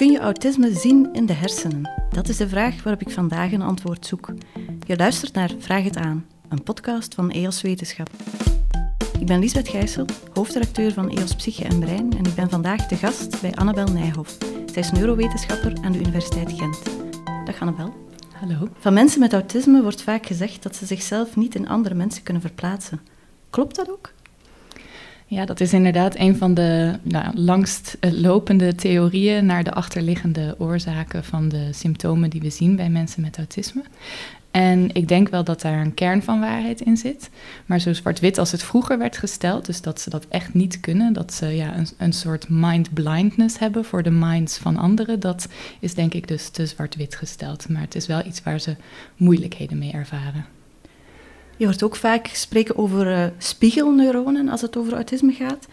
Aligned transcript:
Kun 0.00 0.10
je 0.10 0.18
autisme 0.18 0.74
zien 0.74 1.12
in 1.12 1.26
de 1.26 1.32
hersenen? 1.32 1.90
Dat 2.10 2.28
is 2.28 2.36
de 2.36 2.48
vraag 2.48 2.82
waarop 2.82 3.02
ik 3.02 3.10
vandaag 3.10 3.52
een 3.52 3.62
antwoord 3.62 4.06
zoek. 4.06 4.32
Je 4.86 4.96
luistert 4.96 5.32
naar 5.32 5.50
Vraag 5.58 5.84
het 5.84 5.96
aan, 5.96 6.26
een 6.48 6.62
podcast 6.62 7.14
van 7.14 7.30
EOS 7.30 7.62
Wetenschap. 7.62 8.10
Ik 9.18 9.26
ben 9.26 9.38
Lisbeth 9.38 9.68
Gijssel, 9.68 10.04
hoofdredacteur 10.32 10.92
van 10.92 11.10
EOS 11.10 11.34
Psyche 11.34 11.64
en 11.64 11.78
Brein 11.78 12.12
en 12.16 12.24
ik 12.24 12.34
ben 12.34 12.50
vandaag 12.50 12.86
de 12.86 12.96
gast 12.96 13.40
bij 13.40 13.54
Annabel 13.54 13.86
Nijhoff. 13.86 14.38
Zij 14.72 14.82
is 14.82 14.90
neurowetenschapper 14.90 15.72
aan 15.82 15.92
de 15.92 15.98
Universiteit 15.98 16.52
Gent. 16.52 16.82
Dag 17.44 17.60
Annabel. 17.60 17.94
Hallo. 18.34 18.68
Van 18.78 18.94
mensen 18.94 19.20
met 19.20 19.32
autisme 19.32 19.82
wordt 19.82 20.02
vaak 20.02 20.26
gezegd 20.26 20.62
dat 20.62 20.76
ze 20.76 20.86
zichzelf 20.86 21.36
niet 21.36 21.54
in 21.54 21.68
andere 21.68 21.94
mensen 21.94 22.22
kunnen 22.22 22.42
verplaatsen. 22.42 23.00
Klopt 23.50 23.76
dat 23.76 23.90
ook? 23.90 24.12
Ja, 25.30 25.44
dat 25.44 25.60
is 25.60 25.72
inderdaad 25.72 26.18
een 26.18 26.36
van 26.36 26.54
de 26.54 26.98
nou, 27.02 27.38
langst 27.38 27.96
eh, 28.00 28.12
lopende 28.12 28.74
theorieën 28.74 29.46
naar 29.46 29.64
de 29.64 29.72
achterliggende 29.72 30.54
oorzaken 30.58 31.24
van 31.24 31.48
de 31.48 31.68
symptomen 31.72 32.30
die 32.30 32.40
we 32.40 32.50
zien 32.50 32.76
bij 32.76 32.88
mensen 32.88 33.22
met 33.22 33.36
autisme. 33.36 33.82
En 34.50 34.94
ik 34.94 35.08
denk 35.08 35.28
wel 35.28 35.44
dat 35.44 35.60
daar 35.60 35.80
een 35.80 35.94
kern 35.94 36.22
van 36.22 36.40
waarheid 36.40 36.80
in 36.80 36.96
zit. 36.96 37.30
Maar 37.66 37.78
zo 37.78 37.92
zwart-wit 37.92 38.38
als 38.38 38.52
het 38.52 38.62
vroeger 38.62 38.98
werd 38.98 39.16
gesteld, 39.16 39.66
dus 39.66 39.80
dat 39.80 40.00
ze 40.00 40.10
dat 40.10 40.26
echt 40.28 40.54
niet 40.54 40.80
kunnen, 40.80 41.12
dat 41.12 41.32
ze 41.32 41.46
ja, 41.46 41.76
een, 41.76 41.88
een 41.98 42.12
soort 42.12 42.48
mind 42.48 42.94
blindness 42.94 43.58
hebben 43.58 43.84
voor 43.84 44.02
de 44.02 44.10
minds 44.10 44.58
van 44.58 44.76
anderen, 44.76 45.20
dat 45.20 45.48
is 45.80 45.94
denk 45.94 46.14
ik 46.14 46.28
dus 46.28 46.48
te 46.48 46.66
zwart-wit 46.66 47.14
gesteld. 47.14 47.68
Maar 47.68 47.82
het 47.82 47.94
is 47.94 48.06
wel 48.06 48.26
iets 48.26 48.42
waar 48.42 48.60
ze 48.60 48.76
moeilijkheden 49.16 49.78
mee 49.78 49.92
ervaren. 49.92 50.46
Je 51.60 51.66
hoort 51.66 51.82
ook 51.82 51.96
vaak 51.96 52.26
spreken 52.26 52.76
over 52.76 53.06
uh, 53.06 53.24
spiegelneuronen 53.38 54.48
als 54.48 54.60
het 54.60 54.76
over 54.76 54.92
autisme 54.92 55.32
gaat. 55.32 55.66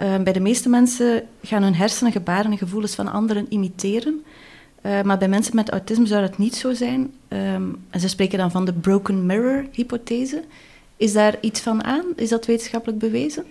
Uh, 0.00 0.16
bij 0.22 0.32
de 0.32 0.40
meeste 0.40 0.68
mensen 0.68 1.22
gaan 1.42 1.62
hun 1.62 1.74
hersenen 1.74 2.12
gebaren 2.12 2.50
en 2.50 2.58
gevoelens 2.58 2.94
van 2.94 3.12
anderen 3.12 3.46
imiteren. 3.48 4.24
Uh, 4.82 5.02
maar 5.02 5.18
bij 5.18 5.28
mensen 5.28 5.56
met 5.56 5.70
autisme 5.70 6.06
zou 6.06 6.20
dat 6.20 6.38
niet 6.38 6.56
zo 6.56 6.72
zijn. 6.72 7.12
Um, 7.28 7.84
en 7.90 8.00
ze 8.00 8.08
spreken 8.08 8.38
dan 8.38 8.50
van 8.50 8.64
de 8.64 8.72
broken 8.72 9.26
mirror-hypothese. 9.26 10.42
Is 10.96 11.12
daar 11.12 11.36
iets 11.40 11.60
van 11.60 11.84
aan? 11.84 12.04
Is 12.16 12.28
dat 12.28 12.46
wetenschappelijk 12.46 12.98
bewezen? 12.98 13.44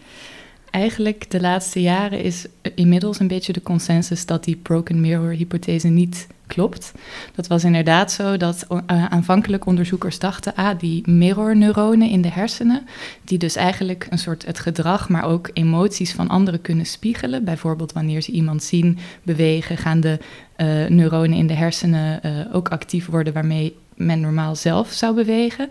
Eigenlijk 0.71 1.31
de 1.31 1.41
laatste 1.41 1.81
jaren 1.81 2.21
is 2.23 2.45
inmiddels 2.75 3.19
een 3.19 3.27
beetje 3.27 3.53
de 3.53 3.61
consensus 3.61 4.25
dat 4.25 4.43
die 4.43 4.55
broken 4.55 5.01
mirror-hypothese 5.01 5.87
niet 5.87 6.27
klopt. 6.49 6.91
Dat 7.35 7.47
was 7.47 7.63
inderdaad 7.63 8.11
zo 8.11 8.37
dat 8.37 8.65
uh, 8.69 8.77
aanvankelijk 9.05 9.65
onderzoekers 9.65 10.19
dachten, 10.19 10.55
ah, 10.55 10.79
die 10.79 11.09
mirrorneuronen 11.09 12.09
in 12.09 12.21
de 12.21 12.31
hersenen, 12.31 12.87
die 13.23 13.37
dus 13.37 13.55
eigenlijk 13.55 14.07
een 14.09 14.17
soort 14.17 14.45
het 14.45 14.59
gedrag, 14.59 15.09
maar 15.09 15.23
ook 15.23 15.49
emoties 15.53 16.11
van 16.11 16.27
anderen 16.27 16.61
kunnen 16.61 16.85
spiegelen. 16.85 17.43
Bijvoorbeeld 17.43 17.93
wanneer 17.93 18.21
ze 18.21 18.31
iemand 18.31 18.63
zien 18.63 18.97
bewegen, 19.23 19.77
gaan 19.77 19.99
de 19.99 20.19
uh, 20.57 20.87
neuronen 20.87 21.37
in 21.37 21.47
de 21.47 21.53
hersenen 21.53 22.19
uh, 22.25 22.55
ook 22.55 22.69
actief 22.69 23.05
worden 23.05 23.33
waarmee 23.33 23.75
men 23.99 24.19
normaal 24.19 24.55
zelf 24.55 24.91
zou 24.91 25.15
bewegen. 25.15 25.69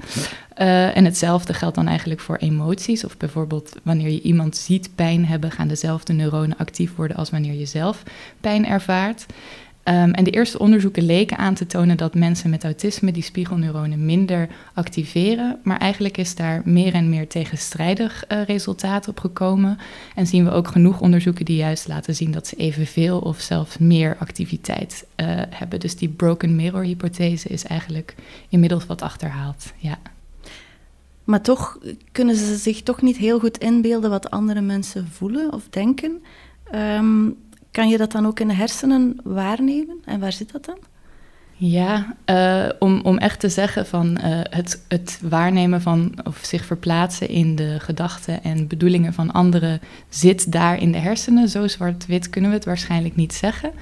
Uh, 0.59 0.97
en 0.97 1.05
hetzelfde 1.05 1.55
geldt 1.55 1.75
dan 1.75 1.87
eigenlijk 1.87 2.21
voor 2.21 2.37
emoties. 2.37 3.05
Of 3.05 3.17
bijvoorbeeld 3.17 3.73
wanneer 3.83 4.11
je 4.11 4.21
iemand 4.21 4.57
ziet 4.57 4.91
pijn 4.95 5.27
hebben, 5.27 5.51
gaan 5.51 5.69
dezelfde 5.69 6.13
neuronen 6.13 6.57
actief 6.57 6.97
worden 6.97 7.17
als 7.17 7.31
wanneer 7.31 7.55
je 7.55 7.67
zelf 7.67 8.03
pijn 8.41 8.67
ervaart. 8.67 9.27
Um, 9.89 10.11
en 10.11 10.25
de 10.25 10.31
eerste 10.31 10.59
onderzoeken 10.59 11.03
leken 11.03 11.37
aan 11.39 11.55
te 11.55 11.67
tonen 11.67 11.97
dat 11.97 12.15
mensen 12.15 12.51
met 12.51 12.65
autisme 12.65 13.13
die 13.13 13.23
spiegelneuronen 13.23 14.05
minder 14.05 14.49
activeren. 14.75 15.59
Maar 15.63 15.79
eigenlijk 15.79 16.17
is 16.17 16.35
daar 16.35 16.63
meer 16.65 16.95
en 16.95 17.09
meer 17.09 17.29
tegenstrijdig 17.29 18.25
uh, 18.29 18.43
resultaat 18.45 19.09
op 19.09 19.21
gekomen. 19.21 19.79
En 20.15 20.27
zien 20.27 20.45
we 20.45 20.51
ook 20.51 20.69
genoeg 20.69 21.01
onderzoeken 21.01 21.45
die 21.45 21.57
juist 21.57 21.89
laten 21.89 22.15
zien 22.15 22.31
dat 22.31 22.47
ze 22.47 22.57
evenveel 22.57 23.19
of 23.19 23.41
zelfs 23.41 23.79
meer 23.79 24.17
activiteit 24.19 25.07
uh, 25.17 25.27
hebben. 25.51 25.81
Dus 25.81 25.97
die 25.97 26.09
broken 26.09 26.57
mirror 26.57 26.83
hypothese 26.83 27.49
is 27.49 27.65
eigenlijk 27.65 28.15
inmiddels 28.49 28.87
wat 28.87 29.03
achterhaald. 29.03 29.73
Ja. 29.77 29.99
Maar 31.25 31.43
toch 31.43 31.79
kunnen 32.13 32.37
ze 32.37 32.57
zich 32.57 32.83
toch 32.83 33.03
niet 33.03 33.17
heel 33.17 33.39
goed 33.39 33.59
inbeelden 33.59 34.11
wat 34.11 34.31
andere 34.31 34.61
mensen 34.61 35.09
voelen 35.09 35.53
of 35.53 35.69
denken. 35.71 36.23
Um, 36.75 37.37
kan 37.71 37.89
je 37.89 37.99
dat 37.99 38.13
dan 38.13 38.27
ook 38.27 38.41
in 38.41 38.49
de 38.49 38.55
hersenen 38.55 39.17
waarnemen? 39.23 39.97
En 40.05 40.21
waar 40.21 40.33
zit 40.33 40.53
dat 40.53 40.65
dan? 40.65 40.79
Ja, 41.61 42.15
uh, 42.27 42.69
om, 42.79 43.01
om 43.01 43.19
echt 43.19 43.41
te 43.41 43.49
zeggen 43.49 43.87
van 43.87 44.07
uh, 44.07 44.41
het, 44.43 44.85
het 44.89 45.21
waarnemen 45.23 45.83
van 45.83 46.15
of 46.25 46.39
zich 46.43 46.65
verplaatsen 46.65 47.29
in 47.29 47.57
de 47.57 47.81
gedachten 47.81 48.43
en 48.43 48.67
bedoelingen 48.67 49.13
van 49.13 49.33
anderen 49.33 49.81
zit 50.09 50.53
daar 50.53 50.81
in 50.81 50.93
de 50.93 50.99
hersenen. 50.99 51.49
Zo 51.49 51.67
zwart-wit 51.67 52.31
kunnen 52.31 52.51
we 52.51 52.57
het 52.57 52.65
waarschijnlijk 52.65 53.17
niet 53.17 53.35
zeggen. 53.35 53.73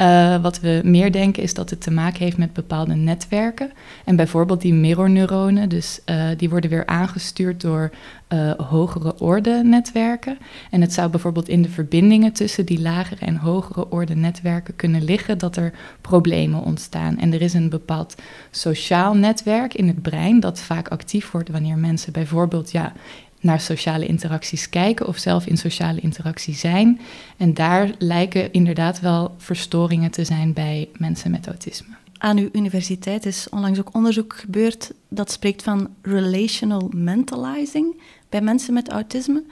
Uh, 0.00 0.42
wat 0.42 0.60
we 0.60 0.80
meer 0.84 1.12
denken 1.12 1.42
is 1.42 1.54
dat 1.54 1.70
het 1.70 1.80
te 1.80 1.90
maken 1.90 2.24
heeft 2.24 2.36
met 2.36 2.52
bepaalde 2.52 2.94
netwerken. 2.94 3.72
En 4.04 4.16
bijvoorbeeld 4.16 4.60
die 4.60 4.74
mirrorneuronen, 4.74 5.68
dus 5.68 6.00
uh, 6.06 6.28
die 6.36 6.50
worden 6.50 6.70
weer 6.70 6.86
aangestuurd 6.86 7.60
door 7.60 7.90
uh, 8.28 8.52
hogere 8.52 9.18
orde 9.18 9.60
netwerken. 9.64 10.38
En 10.70 10.80
het 10.80 10.92
zou 10.92 11.10
bijvoorbeeld 11.10 11.48
in 11.48 11.62
de 11.62 11.68
verbindingen 11.68 12.32
tussen 12.32 12.66
die 12.66 12.80
lagere 12.80 13.24
en 13.24 13.36
hogere 13.36 13.90
orde 13.90 14.14
netwerken 14.14 14.76
kunnen 14.76 15.04
liggen 15.04 15.38
dat 15.38 15.56
er 15.56 15.72
problemen 16.00 16.60
ontstaan. 16.60 17.18
En 17.18 17.32
er 17.32 17.42
is 17.42 17.54
een 17.54 17.68
bepaald 17.68 18.14
sociaal 18.50 19.14
netwerk 19.14 19.74
in 19.74 19.86
het 19.86 20.02
brein 20.02 20.40
dat 20.40 20.60
vaak 20.60 20.88
actief 20.88 21.30
wordt 21.30 21.50
wanneer 21.50 21.78
mensen 21.78 22.12
bijvoorbeeld 22.12 22.70
ja, 22.70 22.92
naar 23.40 23.60
sociale 23.60 24.06
interacties 24.06 24.68
kijken 24.68 25.06
of 25.06 25.16
zelf 25.16 25.46
in 25.46 25.56
sociale 25.56 26.00
interactie 26.00 26.54
zijn. 26.54 27.00
En 27.36 27.54
daar 27.54 27.90
lijken 27.98 28.52
inderdaad 28.52 29.00
wel 29.00 29.34
verstoringen 29.36 30.10
te 30.10 30.24
zijn 30.24 30.52
bij 30.52 30.88
mensen 30.96 31.30
met 31.30 31.46
autisme. 31.46 31.94
Aan 32.18 32.38
uw 32.38 32.48
universiteit 32.52 33.26
is 33.26 33.48
onlangs 33.48 33.78
ook 33.78 33.94
onderzoek 33.94 34.36
gebeurd 34.36 34.92
dat 35.08 35.30
spreekt 35.30 35.62
van 35.62 35.88
relational 36.02 36.90
mentalizing 36.94 38.00
bij 38.28 38.40
mensen 38.40 38.74
met 38.74 38.88
autisme. 38.88 39.44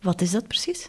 Wat 0.00 0.20
is 0.20 0.30
dat 0.30 0.46
precies? 0.46 0.88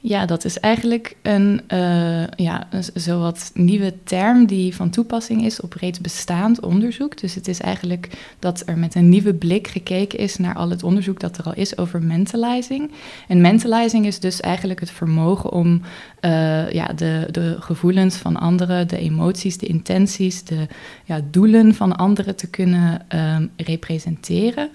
Ja, 0.00 0.26
dat 0.26 0.44
is 0.44 0.60
eigenlijk 0.60 1.16
een, 1.22 1.60
uh, 1.72 2.26
ja, 2.26 2.66
een 2.70 2.84
zowat 2.94 3.50
nieuwe 3.54 3.94
term 4.04 4.46
die 4.46 4.74
van 4.74 4.90
toepassing 4.90 5.44
is 5.44 5.60
op 5.60 5.72
reeds 5.72 6.00
bestaand 6.00 6.60
onderzoek. 6.60 7.20
Dus 7.20 7.34
het 7.34 7.48
is 7.48 7.60
eigenlijk 7.60 8.34
dat 8.38 8.62
er 8.66 8.78
met 8.78 8.94
een 8.94 9.08
nieuwe 9.08 9.34
blik 9.34 9.66
gekeken 9.66 10.18
is 10.18 10.36
naar 10.36 10.54
al 10.54 10.70
het 10.70 10.82
onderzoek 10.82 11.20
dat 11.20 11.38
er 11.38 11.44
al 11.44 11.54
is 11.54 11.78
over 11.78 12.02
mentalizing. 12.02 12.90
En 13.28 13.40
mentalizing 13.40 14.06
is 14.06 14.20
dus 14.20 14.40
eigenlijk 14.40 14.80
het 14.80 14.90
vermogen 14.90 15.52
om 15.52 15.82
uh, 16.20 16.70
ja, 16.70 16.86
de, 16.86 17.28
de 17.30 17.56
gevoelens 17.60 18.16
van 18.16 18.36
anderen, 18.36 18.88
de 18.88 18.98
emoties, 18.98 19.58
de 19.58 19.66
intenties, 19.66 20.44
de 20.44 20.66
ja, 21.04 21.20
doelen 21.30 21.74
van 21.74 21.96
anderen 21.96 22.36
te 22.36 22.50
kunnen 22.50 23.06
um, 23.08 23.50
representeren. 23.56 24.70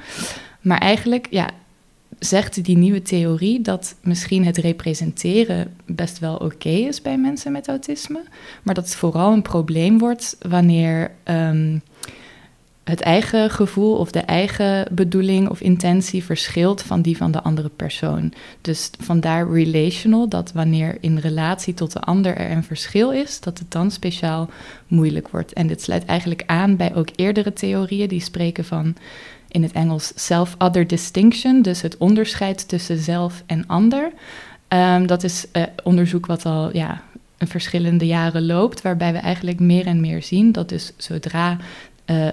Maar 0.61 0.79
eigenlijk, 0.79 1.27
ja, 1.29 1.49
zegt 2.25 2.63
die 2.63 2.77
nieuwe 2.77 3.01
theorie 3.01 3.61
dat 3.61 3.95
misschien 4.01 4.45
het 4.45 4.57
representeren 4.57 5.73
best 5.85 6.19
wel 6.19 6.35
oké 6.35 6.69
is 6.69 7.01
bij 7.01 7.17
mensen 7.17 7.51
met 7.51 7.67
autisme, 7.67 8.23
maar 8.63 8.75
dat 8.75 8.85
het 8.85 8.95
vooral 8.95 9.33
een 9.33 9.41
probleem 9.41 9.97
wordt 9.97 10.37
wanneer 10.41 11.11
um, 11.23 11.81
het 12.83 13.01
eigen 13.01 13.49
gevoel 13.49 13.95
of 13.95 14.11
de 14.11 14.19
eigen 14.19 14.87
bedoeling 14.91 15.49
of 15.49 15.61
intentie 15.61 16.23
verschilt 16.23 16.81
van 16.81 17.01
die 17.01 17.17
van 17.17 17.31
de 17.31 17.41
andere 17.41 17.69
persoon. 17.69 18.33
Dus 18.61 18.89
vandaar 18.99 19.51
relational, 19.51 20.29
dat 20.29 20.51
wanneer 20.51 20.97
in 20.99 21.17
relatie 21.17 21.73
tot 21.73 21.91
de 21.91 21.99
ander 21.99 22.37
er 22.37 22.51
een 22.51 22.63
verschil 22.63 23.11
is, 23.11 23.39
dat 23.39 23.59
het 23.59 23.71
dan 23.71 23.91
speciaal 23.91 24.49
moeilijk 24.87 25.27
wordt. 25.27 25.53
En 25.53 25.67
dit 25.67 25.81
sluit 25.81 26.05
eigenlijk 26.05 26.43
aan 26.45 26.75
bij 26.75 26.95
ook 26.95 27.09
eerdere 27.15 27.53
theorieën 27.53 28.07
die 28.07 28.21
spreken 28.21 28.65
van 28.65 28.95
in 29.53 29.63
het 29.63 29.71
Engels 29.71 30.11
self-other 30.15 30.87
distinction, 30.87 31.61
dus 31.61 31.81
het 31.81 31.97
onderscheid 31.97 32.67
tussen 32.67 32.97
zelf 32.97 33.43
en 33.45 33.67
ander. 33.67 34.11
Um, 34.67 35.07
dat 35.07 35.23
is 35.23 35.45
uh, 35.53 35.63
onderzoek 35.83 36.25
wat 36.25 36.45
al 36.45 36.75
ja, 36.75 37.01
een 37.37 37.47
verschillende 37.47 38.05
jaren 38.05 38.45
loopt, 38.45 38.81
waarbij 38.81 39.11
we 39.11 39.17
eigenlijk 39.17 39.59
meer 39.59 39.85
en 39.85 40.01
meer 40.01 40.23
zien 40.23 40.51
dat 40.51 40.69
dus 40.69 40.93
zodra 40.97 41.51
uh, 41.51 41.57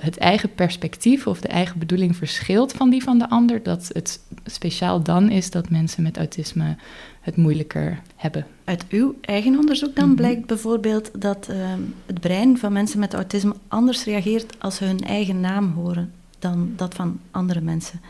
het 0.01 0.19
eigen 0.19 0.55
perspectief 0.55 1.27
of 1.27 1.41
de 1.41 1.49
eigen 1.49 1.79
bedoeling 1.79 2.17
verschilt 2.17 2.73
van 2.73 2.91
die 2.91 3.03
van 3.03 3.19
de 3.19 3.31
ander, 3.31 3.63
dat 3.63 3.91
het 3.93 4.21
speciaal 4.45 5.03
dan 5.03 5.31
is 5.31 5.51
dat 5.51 5.71
mensen 5.71 6.03
met 6.03 6.17
autisme 6.17 6.77
het 7.21 7.37
moeilijker 7.37 8.01
hebben. 8.17 8.47
Uit 8.65 8.85
uw 8.89 9.15
eigen 9.21 9.59
onderzoek 9.59 9.95
dan 9.95 10.05
mm 10.05 10.11
-hmm. 10.11 10.21
blijkt 10.21 10.47
bijvoorbeeld 10.47 11.11
dat 11.21 11.49
uh, 11.51 11.57
het 12.07 12.21
brein 12.21 12.59
van 12.59 12.73
mensen 12.73 12.99
met 12.99 13.15
autisme 13.15 13.55
anders 13.69 14.05
reageert 14.05 14.61
als 14.61 14.77
ze 14.77 14.85
hun 14.85 15.01
eigen 15.01 15.41
naam 15.41 15.73
horen 15.73 16.13
dan 16.41 16.73
dat 16.77 16.95
van 16.95 17.21
andere 17.31 17.61
mensen. 17.61 18.01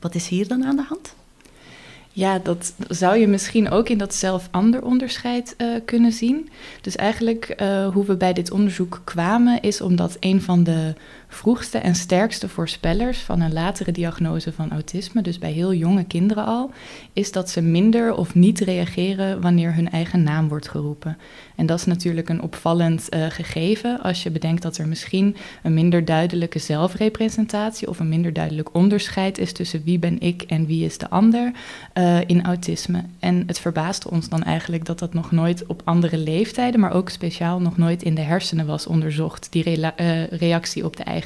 Wat 0.00 0.14
is 0.14 0.28
hier 0.28 0.48
dan 0.48 0.64
aan 0.64 0.76
de 0.76 0.84
hand? 0.88 1.14
Ja, 2.16 2.38
dat 2.38 2.74
zou 2.88 3.16
je 3.16 3.26
misschien 3.26 3.70
ook 3.70 3.88
in 3.88 3.98
dat 3.98 4.14
zelf-ander 4.14 4.84
onderscheid 4.84 5.54
uh, 5.58 5.80
kunnen 5.84 6.12
zien. 6.12 6.48
Dus 6.80 6.96
eigenlijk 6.96 7.54
uh, 7.62 7.88
hoe 7.88 8.04
we 8.04 8.16
bij 8.16 8.32
dit 8.32 8.50
onderzoek 8.50 9.00
kwamen, 9.04 9.62
is 9.62 9.80
omdat 9.80 10.16
een 10.20 10.42
van 10.42 10.64
de 10.64 10.94
vroegste 11.34 11.78
en 11.78 11.94
sterkste 11.94 12.48
voorspellers 12.48 13.18
van 13.18 13.40
een 13.40 13.52
latere 13.52 13.92
diagnose 13.92 14.52
van 14.52 14.70
autisme, 14.70 15.22
dus 15.22 15.38
bij 15.38 15.52
heel 15.52 15.74
jonge 15.74 16.04
kinderen 16.04 16.44
al, 16.44 16.70
is 17.12 17.32
dat 17.32 17.50
ze 17.50 17.60
minder 17.60 18.14
of 18.14 18.34
niet 18.34 18.60
reageren 18.60 19.40
wanneer 19.40 19.74
hun 19.74 19.90
eigen 19.90 20.22
naam 20.22 20.48
wordt 20.48 20.68
geroepen. 20.68 21.16
En 21.56 21.66
dat 21.66 21.78
is 21.78 21.84
natuurlijk 21.84 22.28
een 22.28 22.42
opvallend 22.42 23.06
uh, 23.10 23.26
gegeven 23.28 24.00
als 24.00 24.22
je 24.22 24.30
bedenkt 24.30 24.62
dat 24.62 24.76
er 24.76 24.88
misschien 24.88 25.36
een 25.62 25.74
minder 25.74 26.04
duidelijke 26.04 26.58
zelfrepresentatie 26.58 27.88
of 27.88 27.98
een 27.98 28.08
minder 28.08 28.32
duidelijk 28.32 28.74
onderscheid 28.74 29.38
is 29.38 29.52
tussen 29.52 29.82
wie 29.84 29.98
ben 29.98 30.20
ik 30.20 30.42
en 30.42 30.66
wie 30.66 30.84
is 30.84 30.98
de 30.98 31.10
ander 31.10 31.52
uh, 31.94 32.20
in 32.26 32.44
autisme. 32.44 33.04
En 33.18 33.42
het 33.46 33.58
verbaasde 33.58 34.10
ons 34.10 34.28
dan 34.28 34.42
eigenlijk 34.42 34.84
dat 34.84 34.98
dat 34.98 35.14
nog 35.14 35.30
nooit 35.30 35.66
op 35.66 35.82
andere 35.84 36.18
leeftijden, 36.18 36.80
maar 36.80 36.92
ook 36.92 37.08
speciaal 37.08 37.60
nog 37.60 37.76
nooit 37.76 38.02
in 38.02 38.14
de 38.14 38.20
hersenen 38.20 38.66
was 38.66 38.86
onderzocht, 38.86 39.46
die 39.50 39.62
re 39.62 39.92
uh, 40.00 40.26
reactie 40.26 40.84
op 40.84 40.96
de 40.96 41.02
eigen 41.02 41.23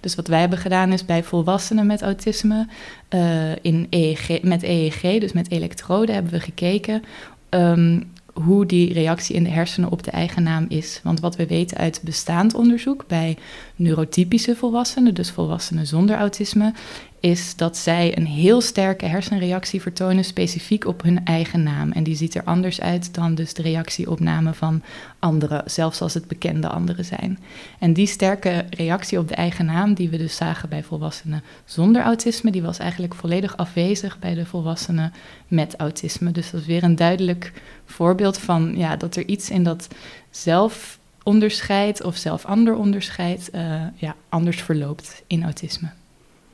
Dus 0.00 0.14
wat 0.14 0.26
wij 0.26 0.40
hebben 0.40 0.58
gedaan 0.58 0.92
is 0.92 1.04
bij 1.04 1.24
volwassenen 1.24 1.86
met 1.86 2.02
autisme 2.02 2.66
uh, 3.14 3.56
in 3.62 3.86
EEG, 3.90 4.42
met 4.42 4.62
EEG, 4.62 5.00
dus 5.00 5.32
met 5.32 5.50
elektroden, 5.50 6.14
hebben 6.14 6.32
we 6.32 6.40
gekeken 6.40 7.02
um, 7.50 8.10
hoe 8.32 8.66
die 8.66 8.92
reactie 8.92 9.34
in 9.34 9.44
de 9.44 9.50
hersenen 9.50 9.90
op 9.90 10.02
de 10.02 10.10
eigen 10.10 10.42
naam 10.42 10.66
is. 10.68 11.00
Want 11.02 11.20
wat 11.20 11.36
we 11.36 11.46
weten 11.46 11.76
uit 11.76 12.00
bestaand 12.02 12.54
onderzoek 12.54 13.04
bij 13.06 13.36
neurotypische 13.76 14.56
volwassenen, 14.56 15.14
dus 15.14 15.30
volwassenen 15.30 15.86
zonder 15.86 16.16
autisme, 16.16 16.72
is 17.20 17.56
dat 17.56 17.76
zij 17.76 18.16
een 18.16 18.26
heel 18.26 18.60
sterke 18.60 19.06
hersenreactie 19.06 19.80
vertonen 19.80 20.24
specifiek 20.24 20.86
op 20.86 21.02
hun 21.02 21.24
eigen 21.24 21.62
naam. 21.62 21.92
En 21.92 22.02
die 22.02 22.16
ziet 22.16 22.34
er 22.34 22.44
anders 22.44 22.80
uit 22.80 23.14
dan 23.14 23.34
dus 23.34 23.54
de 23.54 23.62
reactie 23.62 24.10
op 24.10 24.20
namen 24.20 24.54
van 24.54 24.82
anderen, 25.18 25.62
zelfs 25.70 26.00
als 26.00 26.14
het 26.14 26.28
bekende 26.28 26.68
anderen 26.68 27.04
zijn. 27.04 27.38
En 27.78 27.92
die 27.92 28.06
sterke 28.06 28.64
reactie 28.70 29.18
op 29.18 29.28
de 29.28 29.34
eigen 29.34 29.64
naam, 29.64 29.94
die 29.94 30.08
we 30.08 30.16
dus 30.16 30.36
zagen 30.36 30.68
bij 30.68 30.82
volwassenen 30.82 31.42
zonder 31.64 32.02
autisme, 32.02 32.50
die 32.50 32.62
was 32.62 32.78
eigenlijk 32.78 33.14
volledig 33.14 33.56
afwezig 33.56 34.18
bij 34.18 34.34
de 34.34 34.46
volwassenen 34.46 35.12
met 35.48 35.76
autisme. 35.76 36.32
Dus 36.32 36.50
dat 36.50 36.60
is 36.60 36.66
weer 36.66 36.82
een 36.82 36.96
duidelijk 36.96 37.52
voorbeeld 37.86 38.38
van 38.38 38.74
ja, 38.76 38.96
dat 38.96 39.16
er 39.16 39.26
iets 39.26 39.50
in 39.50 39.62
dat 39.62 39.88
zelfonderscheid 40.30 42.02
of 42.02 42.16
zelf-ander 42.16 42.74
onderscheid 42.74 43.50
ja, 43.94 44.14
anders 44.28 44.62
verloopt 44.62 45.22
in 45.26 45.42
autisme. 45.42 45.88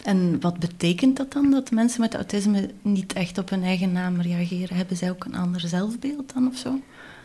En 0.05 0.41
wat 0.41 0.59
betekent 0.59 1.17
dat 1.17 1.33
dan, 1.33 1.51
dat 1.51 1.71
mensen 1.71 2.01
met 2.01 2.15
autisme 2.15 2.69
niet 2.83 3.13
echt 3.13 3.39
op 3.39 3.51
hun 3.51 3.63
eigen 3.63 3.93
naam 3.93 4.21
reageren? 4.21 4.77
Hebben 4.77 4.97
zij 4.97 5.11
ook 5.11 5.25
een 5.25 5.35
ander 5.35 5.61
zelfbeeld 5.61 6.33
dan 6.35 6.47
of 6.47 6.57
zo? 6.57 6.81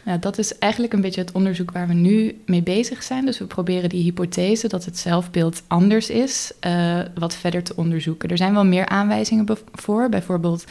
Ja, 0.06 0.18
dat 0.18 0.38
is 0.38 0.58
eigenlijk 0.58 0.94
een 0.94 1.02
beetje 1.02 1.22
het 1.22 1.32
onderzoek 1.32 1.72
waar 1.72 1.88
we 1.88 1.94
nu 1.94 2.42
mee 2.46 2.64
bezig 2.64 3.04
zijn. 3.04 3.26
Dus 3.26 3.40
we 3.40 3.46
proberen 3.46 3.90
die 3.90 4.04
hypothese 4.04 4.68
dat 4.68 4.86
het 4.86 4.98
zelfbeeld 4.98 5.64
anders 5.68 6.10
is, 6.10 6.52
uh, 6.66 7.00
wat 7.16 7.36
verder 7.36 7.64
te 7.64 7.76
onderzoeken. 7.76 8.30
Er 8.30 8.38
zijn 8.38 8.54
wel 8.54 8.66
meer 8.66 8.86
aanwijzingen 8.86 9.46
voor. 9.74 10.10
Bijvoorbeeld 10.10 10.66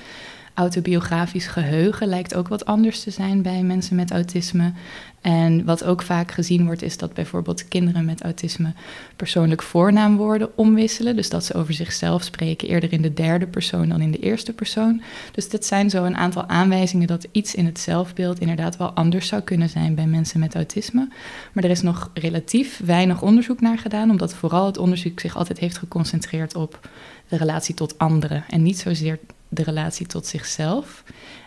autobiografisch 0.58 1.46
geheugen 1.46 2.06
lijkt 2.06 2.34
ook 2.34 2.48
wat 2.48 2.64
anders 2.64 3.02
te 3.02 3.10
zijn 3.10 3.42
bij 3.42 3.62
mensen 3.62 3.96
met 3.96 4.10
autisme. 4.10 4.72
En 5.20 5.64
wat 5.64 5.84
ook 5.84 6.02
vaak 6.02 6.30
gezien 6.30 6.64
wordt, 6.64 6.82
is 6.82 6.96
dat 6.96 7.14
bijvoorbeeld 7.14 7.68
kinderen 7.68 8.04
met 8.04 8.22
autisme 8.22 8.72
persoonlijk 9.16 9.62
voornaamwoorden 9.62 10.56
omwisselen. 10.56 11.16
Dus 11.16 11.28
dat 11.28 11.44
ze 11.44 11.54
over 11.54 11.74
zichzelf 11.74 12.22
spreken 12.22 12.68
eerder 12.68 12.92
in 12.92 13.02
de 13.02 13.14
derde 13.14 13.46
persoon 13.46 13.88
dan 13.88 14.00
in 14.00 14.10
de 14.10 14.18
eerste 14.18 14.52
persoon. 14.52 15.02
Dus 15.32 15.48
dit 15.48 15.64
zijn 15.64 15.90
zo 15.90 16.04
een 16.04 16.16
aantal 16.16 16.48
aanwijzingen 16.48 17.06
dat 17.06 17.28
iets 17.32 17.54
in 17.54 17.66
het 17.66 17.78
zelfbeeld 17.78 18.40
inderdaad 18.40 18.76
wel 18.76 18.90
anders 18.90 19.28
zou 19.28 19.42
kunnen 19.42 19.68
zijn 19.68 19.94
bij 19.94 20.06
mensen 20.06 20.40
met 20.40 20.54
autisme. 20.54 21.08
Maar 21.52 21.64
er 21.64 21.70
is 21.70 21.82
nog 21.82 22.10
relatief 22.14 22.80
weinig 22.84 23.22
onderzoek 23.22 23.60
naar 23.60 23.78
gedaan, 23.78 24.10
omdat 24.10 24.34
vooral 24.34 24.66
het 24.66 24.78
onderzoek 24.78 25.20
zich 25.20 25.36
altijd 25.36 25.58
heeft 25.58 25.78
geconcentreerd 25.78 26.54
op 26.54 26.88
de 27.28 27.36
relatie 27.36 27.74
tot 27.74 27.98
anderen 27.98 28.44
en 28.48 28.62
niet 28.62 28.78
zozeer 28.78 29.18
de 29.48 29.62
relatie 29.62 30.06
tot 30.06 30.26
zichzelf. 30.26 31.04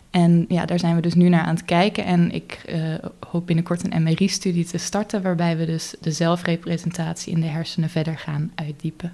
En 0.09 0.45
ja, 0.47 0.65
daar 0.65 0.79
zijn 0.79 0.95
we 0.95 1.01
dus 1.01 1.13
nu 1.13 1.29
naar 1.29 1.43
aan 1.43 1.55
het 1.55 1.65
kijken. 1.65 2.05
En 2.05 2.31
ik 2.31 2.63
uh, 2.69 2.95
hoop 3.29 3.45
binnenkort 3.45 3.83
een 3.83 4.03
MRI-studie 4.03 4.65
te 4.65 4.77
starten, 4.77 5.21
waarbij 5.21 5.57
we 5.57 5.65
dus 5.65 5.95
de 6.01 6.11
zelfrepresentatie 6.11 7.33
in 7.33 7.41
de 7.41 7.47
hersenen 7.47 7.89
verder 7.89 8.17
gaan 8.17 8.51
uitdiepen. 8.55 9.11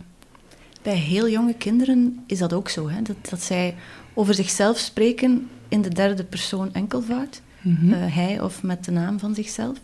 Bij 0.81 0.95
heel 0.95 1.30
jonge 1.30 1.54
kinderen 1.54 2.24
is 2.28 2.38
dat 2.38 2.54
ook 2.54 2.69
zo, 2.69 2.89
hè? 2.89 3.01
Dat, 3.01 3.16
dat 3.30 3.42
zij 3.42 3.75
over 4.13 4.34
zichzelf 4.34 4.78
spreken 4.78 5.50
in 5.68 5.81
de 5.81 5.89
derde 5.89 6.24
persoon 6.24 6.74
enkelvoud, 6.74 7.42
mm 7.62 7.75
-hmm. 7.75 7.94
uh, 7.94 8.16
hij 8.16 8.42
of 8.42 8.63
met 8.63 8.86
de 8.86 8.92
naam 8.92 9.19
van 9.19 9.36
zichzelf. 9.36 9.78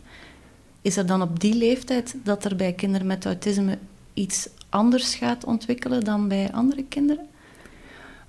Is 0.82 0.98
er 0.98 1.06
dan 1.06 1.22
op 1.22 1.40
die 1.40 1.56
leeftijd 1.56 2.16
dat 2.24 2.46
er 2.46 2.56
bij 2.56 2.74
kinderen 2.74 3.08
met 3.08 3.26
autisme 3.26 3.78
iets 4.14 4.50
anders 4.70 5.16
gaat 5.16 5.46
ontwikkelen 5.46 6.04
dan 6.04 6.28
bij 6.28 6.52
andere 6.52 6.84
kinderen? 6.84 7.28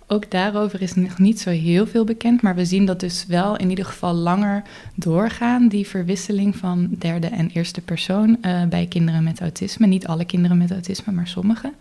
Ook 0.06 0.30
daarover 0.30 0.82
is 0.82 0.94
nog 0.94 1.18
niet 1.18 1.40
zo 1.40 1.50
heel 1.50 1.86
veel 1.86 2.04
bekend, 2.04 2.42
maar 2.42 2.54
we 2.54 2.64
zien 2.64 2.86
dat 2.86 3.00
dus 3.00 3.26
wel 3.26 3.56
in 3.56 3.70
ieder 3.70 3.84
geval 3.84 4.14
langer 4.14 4.62
doorgaan, 4.94 5.68
die 5.68 5.86
verwisseling 5.86 6.56
van 6.56 6.88
derde 6.98 7.26
en 7.26 7.50
eerste 7.50 7.80
persoon 7.80 8.38
uh, 8.42 8.64
bij 8.64 8.86
kinderen 8.86 9.24
met 9.24 9.40
autisme. 9.40 9.86
Niet 9.86 10.06
alle 10.06 10.24
kinderen 10.24 10.58
met 10.58 10.70
autisme, 10.70 11.12
maar 11.12 11.28
sommige. 11.28 11.72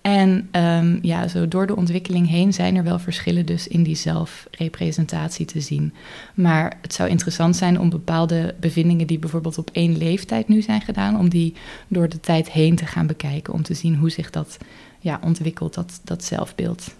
En 0.00 0.48
um, 0.52 0.98
ja, 1.02 1.28
zo 1.28 1.48
door 1.48 1.66
de 1.66 1.76
ontwikkeling 1.76 2.28
heen 2.28 2.52
zijn 2.52 2.76
er 2.76 2.84
wel 2.84 2.98
verschillen 2.98 3.46
dus 3.46 3.68
in 3.68 3.82
die 3.82 3.96
zelfrepresentatie 3.96 5.46
te 5.46 5.60
zien. 5.60 5.92
Maar 6.34 6.76
het 6.82 6.94
zou 6.94 7.08
interessant 7.08 7.56
zijn 7.56 7.80
om 7.80 7.90
bepaalde 7.90 8.54
bevindingen 8.60 9.06
die 9.06 9.18
bijvoorbeeld 9.18 9.58
op 9.58 9.70
één 9.72 9.98
leeftijd 9.98 10.48
nu 10.48 10.62
zijn 10.62 10.80
gedaan, 10.80 11.18
om 11.18 11.28
die 11.28 11.54
door 11.88 12.08
de 12.08 12.20
tijd 12.20 12.50
heen 12.50 12.76
te 12.76 12.86
gaan 12.86 13.06
bekijken, 13.06 13.52
om 13.52 13.62
te 13.62 13.74
zien 13.74 13.96
hoe 13.96 14.10
zich 14.10 14.30
dat 14.30 14.58
ja, 15.00 15.20
ontwikkelt, 15.22 15.74
dat, 15.74 16.00
dat 16.04 16.24
zelfbeeld. 16.24 16.94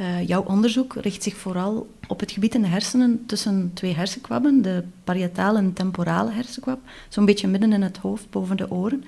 Uh, 0.00 0.26
jouw 0.26 0.42
onderzoek 0.42 0.94
richt 0.94 1.22
zich 1.22 1.36
vooral 1.36 1.90
op 2.08 2.20
het 2.20 2.32
gebied 2.32 2.54
in 2.54 2.62
de 2.62 2.68
hersenen 2.68 3.22
tussen 3.26 3.70
twee 3.74 3.94
hersenkwabben, 3.94 4.62
de 4.62 4.84
parietale 5.04 5.58
en 5.58 5.72
temporale 5.72 6.30
hersenkwab, 6.30 6.78
zo'n 7.08 7.24
beetje 7.24 7.48
midden 7.48 7.72
in 7.72 7.82
het 7.82 7.96
hoofd, 7.96 8.30
boven 8.30 8.56
de 8.56 8.70
oren. 8.70 9.04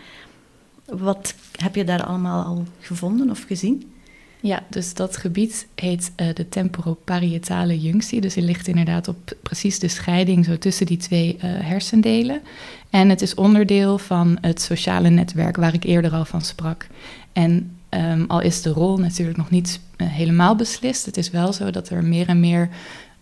Wat 0.84 1.34
heb 1.52 1.74
je 1.74 1.84
daar 1.84 2.04
allemaal 2.04 2.44
al 2.44 2.64
gevonden 2.80 3.30
of 3.30 3.42
gezien? 3.42 3.92
Ja, 4.40 4.62
dus 4.68 4.94
dat 4.94 5.16
gebied 5.16 5.66
heet 5.74 6.12
uh, 6.16 6.34
de 6.34 6.48
temporoparietale 6.48 7.80
junctie. 7.80 8.20
Dus 8.20 8.34
het 8.34 8.44
ligt 8.44 8.68
inderdaad 8.68 9.08
op 9.08 9.36
precies 9.42 9.78
de 9.78 9.88
scheiding 9.88 10.44
zo 10.44 10.58
tussen 10.58 10.86
die 10.86 10.96
twee 10.96 11.34
uh, 11.34 11.40
hersendelen. 11.42 12.40
En 12.90 13.08
het 13.08 13.22
is 13.22 13.34
onderdeel 13.34 13.98
van 13.98 14.38
het 14.40 14.60
sociale 14.60 15.08
netwerk 15.08 15.56
waar 15.56 15.74
ik 15.74 15.84
eerder 15.84 16.12
al 16.12 16.24
van 16.24 16.42
sprak. 16.42 16.86
En 17.32 17.75
Um, 17.90 18.24
al 18.28 18.40
is 18.40 18.62
de 18.62 18.70
rol 18.70 18.98
natuurlijk 18.98 19.36
nog 19.38 19.50
niet 19.50 19.80
uh, 19.96 20.08
helemaal 20.08 20.56
beslist. 20.56 21.06
Het 21.06 21.16
is 21.16 21.30
wel 21.30 21.52
zo 21.52 21.70
dat 21.70 21.88
er 21.88 22.04
meer 22.04 22.28
en 22.28 22.40
meer 22.40 22.68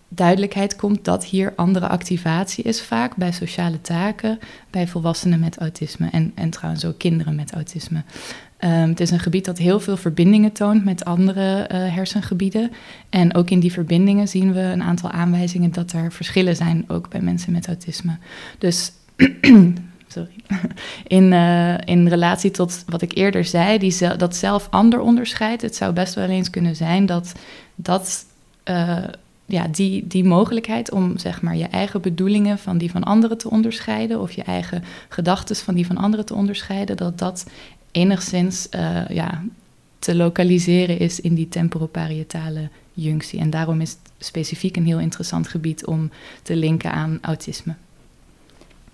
duidelijkheid 0.08 0.76
komt 0.76 1.04
dat 1.04 1.24
hier 1.24 1.52
andere 1.56 1.88
activatie 1.88 2.64
is, 2.64 2.82
vaak 2.82 3.16
bij 3.16 3.32
sociale 3.32 3.80
taken, 3.80 4.38
bij 4.70 4.88
volwassenen 4.88 5.40
met 5.40 5.58
autisme 5.58 6.08
en, 6.10 6.32
en 6.34 6.50
trouwens 6.50 6.84
ook 6.84 6.98
kinderen 6.98 7.34
met 7.34 7.52
autisme. 7.52 8.02
Um, 8.58 8.70
het 8.70 9.00
is 9.00 9.10
een 9.10 9.20
gebied 9.20 9.44
dat 9.44 9.58
heel 9.58 9.80
veel 9.80 9.96
verbindingen 9.96 10.52
toont 10.52 10.84
met 10.84 11.04
andere 11.04 11.68
uh, 11.72 11.94
hersengebieden. 11.94 12.70
En 13.10 13.34
ook 13.34 13.50
in 13.50 13.60
die 13.60 13.72
verbindingen 13.72 14.28
zien 14.28 14.52
we 14.52 14.60
een 14.60 14.82
aantal 14.82 15.10
aanwijzingen 15.10 15.72
dat 15.72 15.92
er 15.92 16.12
verschillen 16.12 16.56
zijn, 16.56 16.84
ook 16.88 17.08
bij 17.08 17.20
mensen 17.20 17.52
met 17.52 17.66
autisme. 17.66 18.18
Dus 18.58 18.92
in, 21.06 21.32
uh, 21.32 21.78
in 21.84 22.08
relatie 22.08 22.50
tot 22.50 22.84
wat 22.86 23.02
ik 23.02 23.16
eerder 23.16 23.44
zei, 23.44 23.78
die 23.78 24.16
dat 24.16 24.36
zelf-ander 24.36 25.00
onderscheid. 25.00 25.62
Het 25.62 25.76
zou 25.76 25.92
best 25.92 26.14
wel 26.14 26.28
eens 26.28 26.50
kunnen 26.50 26.76
zijn 26.76 27.06
dat, 27.06 27.32
dat 27.74 28.24
uh, 28.64 29.04
ja, 29.46 29.68
die, 29.68 30.06
die 30.06 30.24
mogelijkheid 30.24 30.90
om 30.90 31.18
zeg 31.18 31.42
maar, 31.42 31.56
je 31.56 31.66
eigen 31.66 32.00
bedoelingen 32.00 32.58
van 32.58 32.78
die 32.78 32.90
van 32.90 33.04
anderen 33.04 33.38
te 33.38 33.50
onderscheiden, 33.50 34.20
of 34.20 34.32
je 34.32 34.42
eigen 34.42 34.84
gedachten 35.08 35.56
van 35.56 35.74
die 35.74 35.86
van 35.86 35.96
anderen 35.96 36.24
te 36.24 36.34
onderscheiden, 36.34 36.96
dat 36.96 37.18
dat 37.18 37.46
enigszins 37.90 38.66
uh, 38.70 39.08
ja, 39.08 39.42
te 39.98 40.14
lokaliseren 40.14 40.98
is 40.98 41.20
in 41.20 41.34
die 41.34 41.48
temporoparietale 41.48 42.68
junctie. 42.92 43.40
En 43.40 43.50
daarom 43.50 43.80
is 43.80 43.90
het 43.90 44.12
specifiek 44.18 44.76
een 44.76 44.86
heel 44.86 44.98
interessant 44.98 45.48
gebied 45.48 45.86
om 45.86 46.10
te 46.42 46.56
linken 46.56 46.92
aan 46.92 47.18
autisme. 47.22 47.74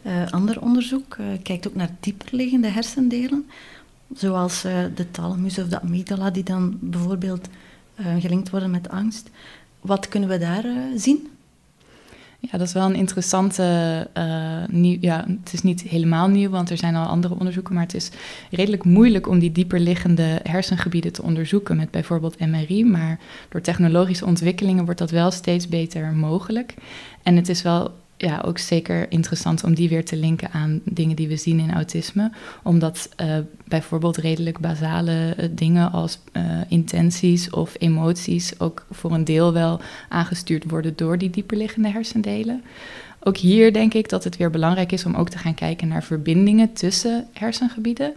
Uh, 0.07 0.31
ander 0.31 0.61
onderzoek 0.61 1.17
uh, 1.21 1.27
kijkt 1.43 1.69
ook 1.69 1.75
naar 1.75 1.91
dieperliggende 2.01 2.69
hersendelen, 2.69 3.47
zoals 4.15 4.65
uh, 4.65 4.73
de 4.95 5.11
thalamus 5.11 5.59
of 5.59 5.69
de 5.69 5.81
amygdala, 5.81 6.31
die 6.31 6.45
dan 6.45 6.79
bijvoorbeeld 6.81 7.49
gelinkt 8.19 8.51
worden 8.51 8.71
met 8.71 8.89
angst. 8.89 9.31
Wat 9.81 10.09
kunnen 10.09 10.29
we 10.29 10.39
daar 10.39 10.65
zien? 10.97 11.29
Ja, 12.39 12.59
dat 12.59 12.67
is 12.67 12.73
wel 12.73 12.87
een 12.87 12.95
interessante 12.95 14.09
nieuw. 14.71 14.97
Ja, 15.01 15.25
het 15.43 15.53
is 15.53 15.63
niet 15.63 15.83
helemaal 15.83 16.29
nieuw, 16.29 16.51
want 16.51 16.71
er 16.71 16.77
zijn 16.77 16.95
al 16.95 17.07
andere 17.07 17.35
onderzoeken, 17.39 17.75
maar 17.75 17.83
het 17.83 17.95
is 17.95 18.11
redelijk 18.51 18.85
moeilijk 18.85 19.29
om 19.29 19.39
die 19.39 19.53
dieperliggende 19.53 20.41
hersengebieden 20.43 21.13
te 21.13 21.23
onderzoeken 21.23 21.77
met 21.77 21.91
bijvoorbeeld 21.91 22.39
MRI. 22.39 22.85
Maar 22.85 23.19
door 23.49 23.61
technologische 23.61 24.27
ontwikkelingen 24.27 24.85
wordt 24.85 25.01
dat 25.01 25.11
wel 25.11 25.31
steeds 25.31 25.69
beter 25.69 26.13
mogelijk. 26.13 26.75
En 27.23 27.37
het 27.37 27.49
is 27.49 27.63
wel 27.63 27.99
ja, 28.21 28.43
ook 28.45 28.59
zeker 28.59 29.11
interessant 29.11 29.65
om 29.65 29.75
die 29.75 29.89
weer 29.89 30.05
te 30.05 30.17
linken 30.17 30.51
aan 30.51 30.81
dingen 30.85 31.17
die 31.17 31.29
we 31.29 31.37
zien 31.37 31.61
in 31.61 31.73
autisme. 31.73 32.31
Omdat 32.63 33.09
uh, 33.17 33.37
bijvoorbeeld 33.69 34.17
redelijk 34.17 34.59
basale 34.59 35.35
uh, 35.39 35.45
dingen 35.51 35.93
als 35.93 36.19
uh, 36.33 36.43
intenties 36.69 37.51
of 37.51 37.75
emoties 37.79 38.61
ook 38.61 38.87
voor 38.91 39.13
een 39.13 39.25
deel 39.25 39.53
wel 39.53 39.81
aangestuurd 40.09 40.71
worden 40.71 40.93
door 40.97 41.19
die 41.19 41.31
dieperliggende 41.31 41.89
hersendelen. 41.89 42.63
Ook 43.23 43.37
hier 43.37 43.73
denk 43.73 43.95
ik 43.95 44.09
dat 44.09 44.25
het 44.25 44.37
weer 44.37 44.51
belangrijk 44.51 44.93
is 44.93 45.05
om 45.05 45.15
ook 45.15 45.29
te 45.29 45.39
gaan 45.39 45.55
kijken 45.55 45.89
naar 45.89 46.03
verbindingen 46.03 46.73
tussen 46.73 47.27
hersengebieden. 47.33 48.13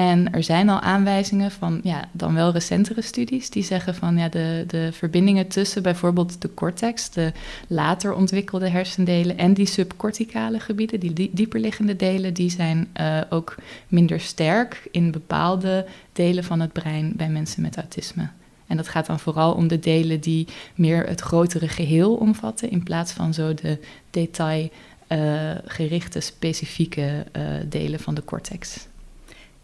En 0.00 0.32
er 0.32 0.42
zijn 0.42 0.68
al 0.68 0.80
aanwijzingen 0.80 1.50
van 1.50 1.80
ja, 1.82 2.08
dan 2.12 2.34
wel 2.34 2.52
recentere 2.52 3.02
studies 3.02 3.50
die 3.50 3.62
zeggen 3.62 3.94
van 3.94 4.18
ja, 4.18 4.28
de, 4.28 4.64
de 4.66 4.88
verbindingen 4.92 5.48
tussen 5.48 5.82
bijvoorbeeld 5.82 6.42
de 6.42 6.54
cortex, 6.54 7.10
de 7.10 7.32
later 7.68 8.14
ontwikkelde 8.14 8.68
hersendelen 8.68 9.38
en 9.38 9.54
die 9.54 9.66
subcorticale 9.66 10.60
gebieden, 10.60 11.00
die, 11.00 11.12
die 11.12 11.30
dieperliggende 11.32 11.96
delen, 11.96 12.34
die 12.34 12.50
zijn 12.50 12.88
uh, 13.00 13.20
ook 13.30 13.54
minder 13.88 14.20
sterk 14.20 14.88
in 14.90 15.10
bepaalde 15.10 15.86
delen 16.12 16.44
van 16.44 16.60
het 16.60 16.72
brein 16.72 17.12
bij 17.16 17.28
mensen 17.28 17.62
met 17.62 17.76
autisme. 17.76 18.28
En 18.66 18.76
dat 18.76 18.88
gaat 18.88 19.06
dan 19.06 19.20
vooral 19.20 19.52
om 19.52 19.68
de 19.68 19.78
delen 19.78 20.20
die 20.20 20.46
meer 20.74 21.06
het 21.06 21.20
grotere 21.20 21.68
geheel 21.68 22.14
omvatten, 22.14 22.70
in 22.70 22.82
plaats 22.82 23.12
van 23.12 23.34
zo 23.34 23.54
de 23.54 23.78
detailgerichte, 24.10 26.18
uh, 26.18 26.24
specifieke 26.24 27.26
uh, 27.36 27.42
delen 27.68 28.00
van 28.00 28.14
de 28.14 28.24
cortex. 28.24 28.88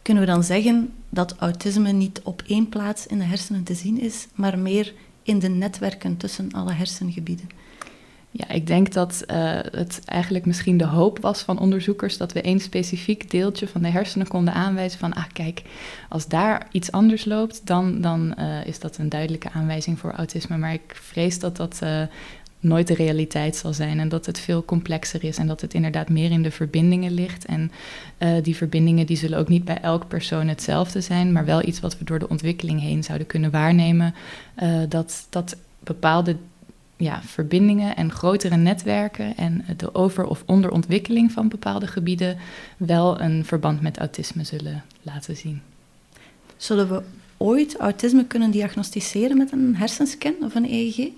Kunnen 0.06 0.24
we 0.24 0.30
dan 0.30 0.44
zeggen 0.44 0.92
dat 1.08 1.34
autisme 1.38 1.92
niet 1.92 2.20
op 2.22 2.42
één 2.46 2.68
plaats 2.68 3.06
in 3.06 3.18
de 3.18 3.24
hersenen 3.24 3.62
te 3.62 3.74
zien 3.74 4.00
is, 4.00 4.26
maar 4.34 4.58
meer 4.58 4.92
in 5.22 5.38
de 5.38 5.48
netwerken 5.48 6.16
tussen 6.16 6.52
alle 6.52 6.72
hersengebieden? 6.72 7.46
Ja, 8.30 8.48
ik 8.48 8.66
denk 8.66 8.92
dat 8.92 9.24
uh, 9.26 9.36
het 9.70 10.00
eigenlijk 10.04 10.46
misschien 10.46 10.76
de 10.76 10.86
hoop 10.86 11.18
was 11.20 11.42
van 11.42 11.58
onderzoekers 11.58 12.16
dat 12.16 12.32
we 12.32 12.40
één 12.40 12.60
specifiek 12.60 13.30
deeltje 13.30 13.68
van 13.68 13.82
de 13.82 13.90
hersenen 13.90 14.28
konden 14.28 14.54
aanwijzen 14.54 14.98
van, 14.98 15.12
ah 15.12 15.24
kijk, 15.32 15.62
als 16.08 16.28
daar 16.28 16.68
iets 16.70 16.92
anders 16.92 17.24
loopt, 17.24 17.66
dan, 17.66 18.00
dan 18.00 18.34
uh, 18.38 18.66
is 18.66 18.78
dat 18.78 18.98
een 18.98 19.08
duidelijke 19.08 19.50
aanwijzing 19.50 19.98
voor 19.98 20.12
autisme. 20.12 20.56
Maar 20.56 20.72
ik 20.72 21.00
vrees 21.02 21.38
dat 21.38 21.56
dat 21.56 21.80
uh, 21.82 22.02
nooit 22.60 22.86
de 22.86 22.94
realiteit 22.94 23.56
zal 23.56 23.72
zijn 23.72 23.98
en 24.00 24.08
dat 24.08 24.26
het 24.26 24.38
veel 24.38 24.64
complexer 24.64 25.24
is 25.24 25.38
en 25.38 25.46
dat 25.46 25.60
het 25.60 25.74
inderdaad 25.74 26.08
meer 26.08 26.30
in 26.30 26.42
de 26.42 26.50
verbindingen 26.50 27.12
ligt. 27.12 27.44
En 27.44 27.72
uh, 28.18 28.42
die 28.42 28.56
verbindingen 28.56 29.06
die 29.06 29.16
zullen 29.16 29.38
ook 29.38 29.48
niet 29.48 29.64
bij 29.64 29.80
elk 29.80 30.08
persoon 30.08 30.48
hetzelfde 30.48 31.00
zijn, 31.00 31.32
maar 31.32 31.44
wel 31.44 31.66
iets 31.66 31.80
wat 31.80 31.98
we 31.98 32.04
door 32.04 32.18
de 32.18 32.28
ontwikkeling 32.28 32.80
heen 32.80 33.04
zouden 33.04 33.26
kunnen 33.26 33.50
waarnemen. 33.50 34.14
Uh, 34.62 34.82
dat, 34.88 35.26
dat 35.30 35.56
bepaalde 35.80 36.36
ja, 36.96 37.22
verbindingen 37.22 37.96
en 37.96 38.12
grotere 38.12 38.56
netwerken 38.56 39.36
en 39.36 39.64
de 39.76 39.94
over- 39.94 40.26
of 40.26 40.42
onderontwikkeling 40.46 41.32
van 41.32 41.48
bepaalde 41.48 41.86
gebieden 41.86 42.36
wel 42.76 43.20
een 43.20 43.44
verband 43.44 43.80
met 43.80 43.98
autisme 43.98 44.44
zullen 44.44 44.84
laten 45.02 45.36
zien. 45.36 45.62
Zullen 46.56 46.88
we 46.88 47.02
ooit 47.36 47.76
autisme 47.76 48.24
kunnen 48.24 48.50
diagnosticeren 48.50 49.36
met 49.36 49.52
een 49.52 49.76
hersenscan 49.76 50.34
of 50.42 50.54
een 50.54 50.64
EEG? 50.64 51.10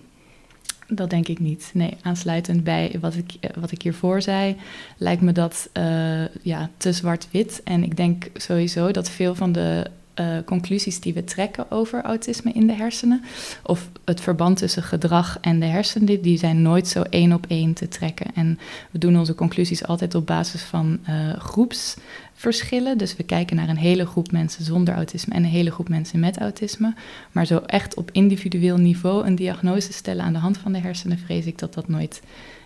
Dat 0.91 1.11
denk 1.11 1.29
ik 1.29 1.39
niet. 1.39 1.71
Nee, 1.75 1.97
aansluitend 2.03 2.65
bij 2.65 2.97
wat 3.01 3.15
ik, 3.15 3.53
wat 3.61 3.71
ik 3.71 3.83
hiervoor 3.83 4.23
zei, 4.23 4.57
lijkt 4.97 5.23
me 5.23 5.33
dat 5.33 5.69
uh, 5.79 6.25
ja, 6.43 6.71
te 6.77 6.93
zwart-wit. 6.93 7.61
En 7.65 7.83
ik 7.83 7.97
denk 7.97 8.31
sowieso 8.35 8.91
dat 8.91 9.11
veel 9.11 9.35
van 9.35 9.53
de 9.53 9.87
uh, 10.21 10.27
conclusies 10.45 11.01
die 11.01 11.15
we 11.15 11.25
trekken 11.25 11.71
over 11.71 12.03
autisme 12.03 12.53
in 12.53 12.67
de 12.67 12.73
hersenen, 12.73 13.23
of 13.63 13.89
het 14.05 14.21
verband 14.21 14.57
tussen 14.57 14.83
gedrag 14.83 15.39
en 15.41 15.61
de 15.61 15.67
hersenen, 15.67 16.23
die 16.23 16.39
zijn 16.39 16.63
nooit 16.63 16.89
zo 16.89 17.03
één 17.03 17.33
op 17.33 17.47
één 17.49 17.73
te 17.73 17.89
trekken. 17.89 18.27
En 18.35 18.59
we 18.91 18.99
doen 18.99 19.19
onze 19.19 19.35
conclusies 19.35 19.87
altijd 19.87 20.15
op 20.15 20.27
basis 20.27 20.63
van 20.63 20.99
uh, 21.09 21.33
groepsverschillen. 21.39 22.99
Dus 22.99 23.17
we 23.17 23.23
kijken 23.23 23.57
naar 23.57 23.69
een 23.69 23.77
hele 23.77 24.07
groep 24.07 24.33
mensen 24.33 24.65
zonder 24.65 24.95
autisme 24.95 25.35
en 25.35 25.45
een 25.45 25.51
hele 25.51 25.71
groep 25.71 25.89
mensen 25.89 26.21
met 26.21 26.39
autisme. 26.39 26.95
Maar 27.33 27.47
zo 27.47 27.59
echt 27.59 27.95
op 27.95 28.11
individueel 28.13 28.77
niveau 28.77 29.27
een 29.27 29.35
diagnose 29.35 29.93
stellen 29.93 30.25
aan 30.25 30.33
de 30.33 30.39
hand 30.39 30.59
van 30.59 30.73
de 30.73 30.79
hersenen, 30.79 31.19
vrees 31.19 31.47
ik 31.47 31.59
dat 31.59 31.75
dat 31.75 31.89
nooit 31.89 32.23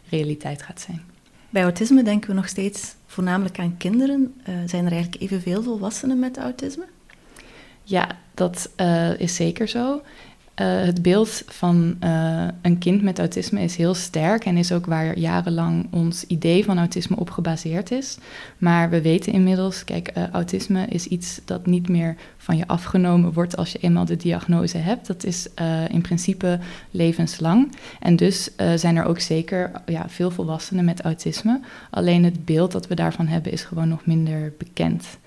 realiteit 0.09 0.63
gaat 0.63 0.81
zijn. 0.81 1.03
Bij 1.51 1.63
autisme 1.63 2.03
denken 2.03 2.31
we 2.31 2.37
nog 2.37 2.49
steeds 2.49 2.95
voornamelijk 3.07 3.59
aan 3.59 3.77
kinderen. 3.77 4.35
Uh, 4.49 4.55
zijn 4.67 4.87
er 4.87 4.93
eigenlijk 4.93 5.23
evenveel 5.23 5.63
volwassenen 5.63 6.19
met 6.19 6.39
autisme? 6.39 6.85
Ja, 7.85 8.09
dat 8.35 8.71
uh, 8.77 9.21
is 9.21 9.35
zeker 9.35 9.69
zo. 9.69 10.03
Uh, 10.61 10.85
het 10.85 11.03
beeld 11.03 11.43
van 11.47 11.97
uh, 12.05 12.45
een 12.63 12.79
kind 12.79 13.03
met 13.03 13.19
autisme 13.19 13.61
is 13.61 13.77
heel 13.77 13.95
sterk 13.95 14.45
en 14.45 14.57
is 14.57 14.73
ook 14.73 14.87
waar 14.87 15.19
jarenlang 15.19 15.87
ons 15.91 16.27
idee 16.27 16.65
van 16.65 16.79
autisme 16.79 17.17
op 17.17 17.31
gebaseerd 17.31 17.91
is. 17.91 18.19
Maar 18.59 18.91
we 18.91 19.03
weten 19.03 19.33
inmiddels, 19.33 19.85
kijk, 19.85 20.13
autisme 20.33 20.87
is 20.87 21.07
iets 21.07 21.41
dat 21.45 21.67
niet 21.67 21.89
meer 21.89 22.17
van 22.37 22.57
je 22.57 22.67
afgenomen 22.67 23.33
wordt 23.33 23.57
als 23.57 23.73
je 23.73 23.79
eenmaal 23.79 24.05
de 24.05 24.17
diagnose 24.17 24.79
hebt. 24.79 25.07
Dat 25.07 25.25
is 25.25 25.49
in 25.89 26.01
principe 26.01 26.59
levenslang. 26.91 27.77
En 28.01 28.17
dus 28.17 28.51
zijn 28.75 28.97
er 28.97 29.05
ook 29.05 29.21
zeker 29.21 29.71
ja, 29.87 30.09
veel 30.09 30.31
volwassenen 30.31 30.85
met 30.85 31.01
autisme. 31.01 31.61
Alleen 31.91 32.25
het 32.25 32.45
beeld 32.45 32.73
dat 32.73 32.87
we 32.87 32.95
daarvan 32.95 33.27
hebben 33.27 33.53
is 33.53 33.63
gewoon 33.63 33.89
nog 33.89 34.07
minder 34.07 34.53
bekend. 34.59 35.21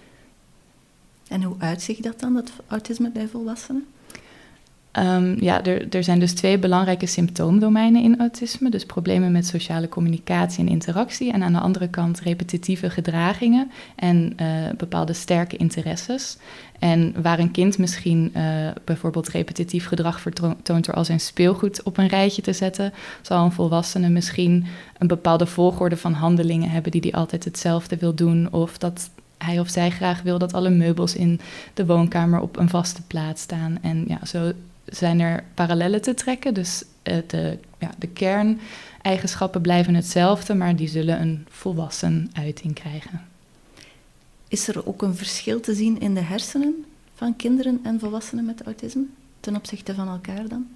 En 1.28 1.44
hoe 1.44 1.56
uitzicht 1.60 2.04
dat 2.04 2.20
dan, 2.20 2.34
dat 2.34 2.52
autisme 2.68 3.10
bij 3.10 3.28
volwassenen? 3.28 3.86
Um, 5.00 5.42
ja, 5.42 5.64
er, 5.64 5.90
er 5.90 6.04
zijn 6.04 6.20
dus 6.20 6.34
twee 6.34 6.60
belangrijke 6.60 7.06
symptoomdomeinen 7.06 8.04
in 8.04 8.20
autisme. 8.20 8.70
Dus 8.70 8.86
problemen 8.86 9.32
met 9.32 9.48
sociale 9.48 9.90
communicatie 9.90 10.66
en 10.66 10.72
interactie. 10.72 11.32
En 11.32 11.44
aan 11.44 11.54
de 11.54 11.60
andere 11.60 11.88
kant 11.88 12.20
repetitieve 12.20 12.90
gedragingen 12.90 13.72
en 13.96 14.34
uh, 14.42 14.48
bepaalde 14.78 15.14
sterke 15.14 15.58
interesses. 15.58 16.38
En 16.80 17.14
waar 17.22 17.40
een 17.40 17.52
kind 17.52 17.78
misschien 17.78 18.32
uh, 18.38 18.70
bijvoorbeeld 18.84 19.28
repetitief 19.28 19.88
gedrag 19.88 20.20
vertoont 20.20 20.86
door 20.86 20.96
al 20.96 21.06
zijn 21.06 21.20
speelgoed 21.20 21.84
op 21.84 21.98
een 21.98 22.08
rijtje 22.08 22.42
te 22.42 22.54
zetten, 22.54 22.94
zal 23.22 23.46
een 23.46 23.52
volwassene 23.52 24.10
misschien 24.10 24.66
een 24.98 25.08
bepaalde 25.08 25.46
volgorde 25.46 25.98
van 25.98 26.14
handelingen 26.14 26.70
hebben 26.70 26.92
die 26.92 27.02
hij 27.02 27.20
altijd 27.20 27.44
hetzelfde 27.44 27.98
wil 27.98 28.14
doen. 28.16 28.52
Of 28.52 28.78
dat 28.78 29.10
hij 29.46 29.60
of 29.60 29.70
zij 29.70 29.90
graag 29.90 30.22
wil 30.22 30.38
dat 30.38 30.54
alle 30.54 30.70
meubels 30.70 31.16
in 31.16 31.40
de 31.74 31.86
woonkamer 31.86 32.40
op 32.40 32.58
een 32.58 32.70
vaste 32.70 33.02
plaats 33.02 33.42
staan. 33.42 33.78
En 33.82 34.06
ja, 34.08 34.26
zo 34.26 34.52
zijn 34.86 35.20
er 35.20 35.44
parallellen 35.54 36.02
te 36.02 36.14
trekken. 36.14 36.54
Dus 36.54 36.84
uh, 37.04 37.16
de, 37.28 37.58
ja, 37.80 37.90
de 37.98 38.08
kerneigenschappen 38.08 39.62
blijven 39.62 39.96
hetzelfde, 39.96 40.54
maar 40.54 40.76
die 40.76 40.88
zullen 40.88 41.22
een 41.22 41.46
volwassen 41.50 42.30
uiting 42.34 42.74
krijgen. 42.74 43.22
Is 44.48 44.68
er 44.68 44.88
ook 44.88 45.02
een 45.02 45.16
verschil 45.16 45.60
te 45.60 45.74
zien 45.74 46.00
in 46.00 46.14
de 46.14 46.22
hersenen 46.22 46.86
van 47.16 47.36
kinderen 47.36 47.80
en 47.84 48.00
volwassenen 48.00 48.46
met 48.46 48.64
autisme 48.64 49.04
ten 49.40 49.56
opzichte 49.56 49.94
van 49.94 50.08
elkaar 50.08 50.48
dan? 50.48 50.68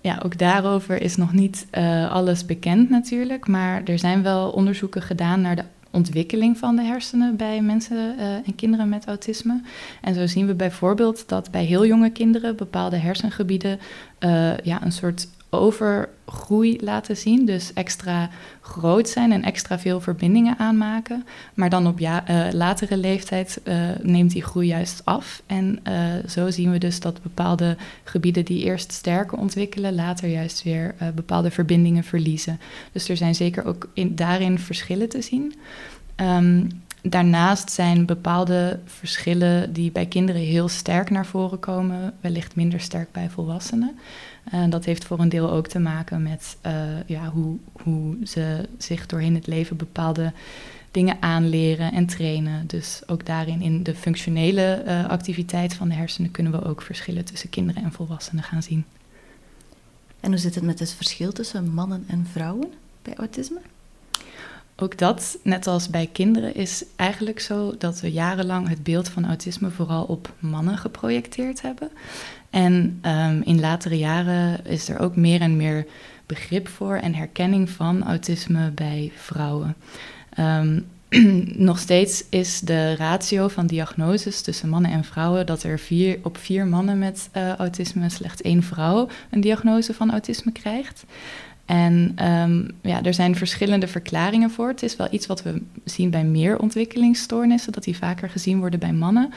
Ja, 0.00 0.20
ook 0.24 0.38
daarover 0.38 1.02
is 1.02 1.16
nog 1.16 1.32
niet 1.32 1.66
uh, 1.72 2.10
alles 2.10 2.46
bekend 2.46 2.90
natuurlijk, 2.90 3.46
maar 3.46 3.82
er 3.84 3.98
zijn 3.98 4.22
wel 4.22 4.50
onderzoeken 4.50 5.02
gedaan 5.02 5.40
naar 5.40 5.56
de 5.56 5.64
ontwikkeling 5.94 6.58
van 6.58 6.76
de 6.76 6.82
hersenen 6.82 7.36
bij 7.36 7.60
mensen 7.62 8.14
uh, 8.18 8.34
en 8.34 8.54
kinderen 8.56 8.88
met 8.88 9.06
autisme. 9.06 9.60
En 10.00 10.14
zo 10.14 10.26
zien 10.26 10.46
we 10.46 10.54
bijvoorbeeld 10.54 11.28
dat 11.28 11.50
bij 11.50 11.64
heel 11.64 11.86
jonge 11.86 12.10
kinderen 12.10 12.56
bepaalde 12.56 12.96
hersengebieden 12.96 13.78
uh, 14.20 14.56
ja, 14.56 14.84
een 14.84 14.92
soort 14.92 15.28
overgroei 15.60 16.78
laten 16.80 17.16
zien. 17.16 17.46
Dus 17.46 17.72
extra 17.72 18.30
groot 18.60 19.08
zijn 19.08 19.32
en 19.32 19.42
extra 19.42 19.78
veel 19.78 20.00
verbindingen 20.00 20.58
aanmaken. 20.58 21.26
Maar 21.54 21.70
dan 21.70 21.86
op 21.86 21.98
ja, 21.98 22.30
uh, 22.30 22.52
latere 22.52 22.96
leeftijd 22.96 23.60
uh, 23.64 23.74
neemt 24.02 24.30
die 24.30 24.42
groei 24.42 24.66
juist 24.66 25.04
af. 25.04 25.42
En 25.46 25.80
uh, 25.88 25.94
zo 26.28 26.50
zien 26.50 26.70
we 26.70 26.78
dus 26.78 27.00
dat 27.00 27.22
bepaalde 27.22 27.76
gebieden 28.04 28.44
die 28.44 28.64
eerst 28.64 28.92
sterker 28.92 29.38
ontwikkelen, 29.38 29.94
later 29.94 30.28
juist 30.28 30.62
weer 30.62 30.94
bepaalde 31.14 31.50
verbindingen 31.50 32.04
verliezen. 32.04 32.60
Dus 32.92 33.08
er 33.08 33.16
zijn 33.16 33.34
zeker 33.34 33.64
ook 33.64 33.88
in, 33.94 34.14
daarin 34.14 34.58
verschillen 34.58 35.08
te 35.08 35.22
zien. 35.22 35.54
Um, 36.16 36.68
Daarnaast 37.06 37.70
zijn 37.70 38.06
bepaalde 38.06 38.78
verschillen 38.84 39.72
die 39.72 39.90
bij 39.90 40.06
kinderen 40.06 40.40
heel 40.40 40.68
sterk 40.68 41.10
naar 41.10 41.26
voren 41.26 41.58
komen, 41.58 42.14
wellicht 42.20 42.56
minder 42.56 42.80
sterk 42.80 43.12
bij 43.12 43.30
volwassenen. 43.30 43.98
Uh, 44.54 44.64
dat 44.70 44.84
heeft 44.84 45.04
voor 45.04 45.20
een 45.20 45.28
deel 45.28 45.50
ook 45.50 45.66
te 45.66 45.78
maken 45.78 46.22
met 46.22 46.56
uh, 46.66 46.72
ja, 47.06 47.28
hoe, 47.28 47.56
hoe 47.82 48.16
ze 48.24 48.68
zich 48.78 49.06
doorheen 49.06 49.34
het 49.34 49.46
leven 49.46 49.76
bepaalde 49.76 50.32
dingen 50.90 51.16
aanleren 51.20 51.92
en 51.92 52.06
trainen. 52.06 52.66
Dus 52.66 53.02
ook 53.06 53.26
daarin 53.26 53.62
in 53.62 53.82
de 53.82 53.94
functionele 53.94 54.82
uh, 54.86 55.08
activiteit 55.08 55.74
van 55.74 55.88
de 55.88 55.94
hersenen 55.94 56.30
kunnen 56.30 56.52
we 56.52 56.64
ook 56.64 56.82
verschillen 56.82 57.24
tussen 57.24 57.50
kinderen 57.50 57.82
en 57.82 57.92
volwassenen 57.92 58.44
gaan 58.44 58.62
zien. 58.62 58.84
En 60.20 60.30
hoe 60.30 60.38
zit 60.38 60.54
het 60.54 60.64
met 60.64 60.78
het 60.78 60.92
verschil 60.92 61.32
tussen 61.32 61.74
mannen 61.74 62.04
en 62.06 62.26
vrouwen 62.32 62.72
bij 63.02 63.14
autisme? 63.14 63.60
Ook 64.76 64.98
dat, 64.98 65.38
net 65.42 65.66
als 65.66 65.88
bij 65.88 66.08
kinderen, 66.12 66.54
is 66.54 66.84
eigenlijk 66.96 67.40
zo 67.40 67.74
dat 67.78 68.00
we 68.00 68.12
jarenlang 68.12 68.68
het 68.68 68.82
beeld 68.82 69.08
van 69.08 69.26
autisme 69.26 69.70
vooral 69.70 70.04
op 70.04 70.32
mannen 70.38 70.78
geprojecteerd 70.78 71.62
hebben. 71.62 71.90
En 72.54 73.00
um, 73.02 73.42
in 73.44 73.60
latere 73.60 73.98
jaren 73.98 74.66
is 74.66 74.88
er 74.88 74.98
ook 74.98 75.16
meer 75.16 75.40
en 75.40 75.56
meer 75.56 75.86
begrip 76.26 76.68
voor 76.68 76.96
en 76.96 77.14
herkenning 77.14 77.70
van 77.70 78.04
autisme 78.04 78.70
bij 78.70 79.12
vrouwen. 79.16 79.74
Ehm, 80.34 80.80
nog 81.68 81.78
steeds 81.78 82.24
is 82.28 82.60
de 82.60 82.94
ratio 82.94 83.48
van 83.48 83.66
diagnoses 83.66 84.40
tussen 84.42 84.68
mannen 84.68 84.90
en 84.90 85.04
vrouwen 85.04 85.46
dat 85.46 85.62
er 85.62 85.78
vier, 85.78 86.18
op 86.22 86.36
vier 86.36 86.66
mannen 86.66 86.98
met 86.98 87.28
uh, 87.36 87.52
autisme 87.54 88.08
slechts 88.08 88.42
één 88.42 88.62
vrouw 88.62 89.08
een 89.30 89.40
diagnose 89.40 89.94
van 89.94 90.10
autisme 90.10 90.52
krijgt. 90.52 91.04
En 91.64 92.16
um, 92.24 92.70
ja, 92.82 93.02
er 93.02 93.14
zijn 93.14 93.36
verschillende 93.36 93.86
verklaringen 93.86 94.50
voor. 94.50 94.68
Het 94.68 94.82
is 94.82 94.96
wel 94.96 95.08
iets 95.10 95.26
wat 95.26 95.42
we 95.42 95.62
zien 95.84 96.10
bij 96.10 96.24
meer 96.24 96.58
ontwikkelingsstoornissen, 96.58 97.72
dat 97.72 97.84
die 97.84 97.96
vaker 97.96 98.30
gezien 98.30 98.58
worden 98.58 98.80
bij 98.80 98.92
mannen. 98.92 99.32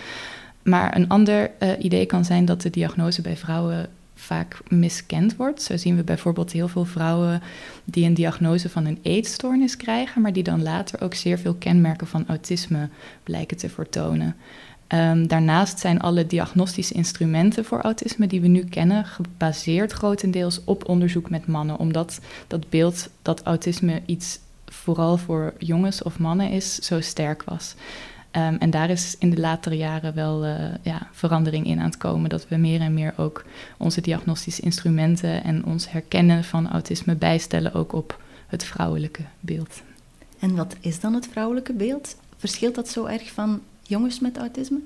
Maar 0.70 0.96
een 0.96 1.10
ander 1.10 1.52
uh, 1.60 1.70
idee 1.80 2.06
kan 2.06 2.26
zijn 2.26 2.46
dat 2.46 2.62
de 2.62 2.70
diagnose 2.70 3.22
bij 3.22 3.38
vrouwen 3.38 3.90
vaak 4.16 4.60
miskend 4.70 5.36
wordt. 5.36 5.62
Zo 5.62 5.78
zien 5.78 5.96
we 5.96 6.04
bijvoorbeeld 6.04 6.52
heel 6.52 6.68
veel 6.68 6.86
vrouwen 6.86 7.42
die 7.84 8.06
een 8.06 8.14
diagnose 8.14 8.70
van 8.70 8.86
een 8.86 9.00
eetstoornis 9.02 9.78
krijgen, 9.78 10.22
maar 10.22 10.34
die 10.34 10.44
dan 10.44 10.64
later 10.64 11.02
ook 11.02 11.14
zeer 11.14 11.40
veel 11.40 11.54
kenmerken 11.54 12.08
van 12.08 12.28
autisme 12.28 12.90
blijken 13.24 13.58
te 13.58 13.70
vertonen. 13.70 14.36
Um, 14.88 15.28
daarnaast 15.28 15.80
zijn 15.80 16.00
alle 16.00 16.28
diagnostische 16.28 16.94
instrumenten 16.94 17.66
voor 17.66 17.82
autisme 17.82 18.28
die 18.28 18.42
we 18.42 18.48
nu 18.48 18.64
kennen 18.64 19.06
gebaseerd 19.06 19.92
grotendeels 19.92 20.62
op 20.64 20.90
onderzoek 20.90 21.30
met 21.30 21.48
mannen, 21.48 21.80
omdat 21.80 22.20
dat 22.48 22.70
beeld 22.70 23.10
dat 23.22 23.44
autisme 23.44 24.02
iets 24.06 24.40
vooral 24.66 25.18
voor 25.18 25.54
jongens 25.58 26.04
of 26.04 26.20
mannen 26.20 26.50
is, 26.50 26.76
zo 26.76 27.02
sterk 27.02 27.44
was. 27.44 27.76
Um, 28.32 28.58
en 28.58 28.70
daar 28.70 28.90
is 28.90 29.16
in 29.20 29.30
de 29.30 29.40
latere 29.40 29.78
jaren 29.78 30.14
wel 30.14 30.46
uh, 30.46 30.56
ja, 30.82 31.08
verandering 31.12 31.66
in 31.66 31.80
aan 31.80 31.86
het 31.86 31.98
komen. 31.98 32.30
Dat 32.30 32.48
we 32.48 32.56
meer 32.56 32.82
en 32.82 32.94
meer 32.94 33.14
ook 33.18 33.46
onze 33.78 34.02
diagnostische 34.02 34.62
instrumenten 34.62 35.44
en 35.44 35.66
ons 35.66 35.92
herkennen 35.92 36.44
van 36.44 36.70
autisme 36.70 37.16
bijstellen 37.16 37.74
ook 37.74 37.94
op 37.94 38.22
het 38.48 38.64
vrouwelijke 38.64 39.24
beeld. 39.40 39.82
En 40.40 40.56
wat 40.56 40.76
is 40.80 41.00
dan 41.00 41.14
het 41.14 41.28
vrouwelijke 41.32 41.74
beeld? 41.74 42.16
Verschilt 42.38 42.76
dat 42.76 42.90
zo 42.90 43.06
erg 43.06 43.32
van 43.32 43.62
jongens 43.82 44.20
met 44.20 44.38
autisme? 44.38 44.80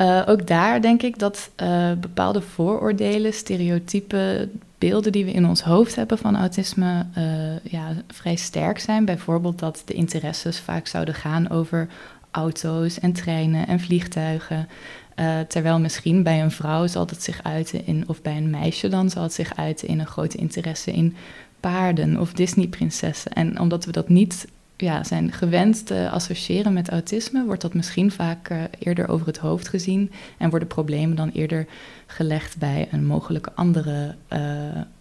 Uh, 0.00 0.22
ook 0.26 0.46
daar 0.46 0.82
denk 0.82 1.02
ik 1.02 1.18
dat 1.18 1.50
uh, 1.62 1.92
bepaalde 1.92 2.40
vooroordelen, 2.40 3.32
stereotypen, 3.32 4.60
beelden 4.78 5.12
die 5.12 5.24
we 5.24 5.32
in 5.32 5.46
ons 5.46 5.62
hoofd 5.62 5.94
hebben 5.94 6.18
van 6.18 6.36
autisme 6.36 7.06
uh, 7.18 7.58
ja, 7.72 7.92
vrij 8.08 8.36
sterk 8.36 8.78
zijn. 8.78 9.04
Bijvoorbeeld 9.04 9.58
dat 9.58 9.82
de 9.84 9.94
interesses 9.94 10.60
vaak 10.60 10.86
zouden 10.86 11.14
gaan 11.14 11.50
over 11.50 11.88
auto's 12.36 13.00
en 13.00 13.12
treinen 13.12 13.66
en 13.66 13.80
vliegtuigen. 13.80 14.68
Uh, 15.16 15.40
terwijl 15.40 15.80
misschien 15.80 16.22
bij 16.22 16.42
een 16.42 16.50
vrouw 16.50 16.86
zal 16.86 17.06
het 17.06 17.22
zich 17.22 17.42
uiten 17.42 17.86
in, 17.86 18.04
of 18.06 18.22
bij 18.22 18.36
een 18.36 18.50
meisje 18.50 18.88
dan 18.88 19.10
zal 19.10 19.22
het 19.22 19.32
zich 19.32 19.56
uiten 19.56 19.88
in 19.88 19.98
een 19.98 20.06
grote 20.06 20.36
interesse 20.36 20.92
in 20.92 21.16
paarden 21.60 22.20
of 22.20 22.32
Disney-prinsessen. 22.32 23.32
En 23.32 23.60
omdat 23.60 23.84
we 23.84 23.92
dat 23.92 24.08
niet 24.08 24.46
ja, 24.76 25.04
zijn 25.04 25.32
gewend 25.32 25.86
te 25.86 26.10
associëren 26.10 26.72
met 26.72 26.88
autisme, 26.88 27.44
wordt 27.44 27.62
dat 27.62 27.74
misschien 27.74 28.10
vaak 28.10 28.50
uh, 28.50 28.62
eerder 28.78 29.08
over 29.08 29.26
het 29.26 29.38
hoofd 29.38 29.68
gezien 29.68 30.10
en 30.38 30.50
worden 30.50 30.68
problemen 30.68 31.16
dan 31.16 31.30
eerder 31.30 31.66
gelegd 32.06 32.58
bij 32.58 32.88
een 32.90 33.06
mogelijke 33.06 33.52
andere 33.54 34.14
uh, 34.32 34.38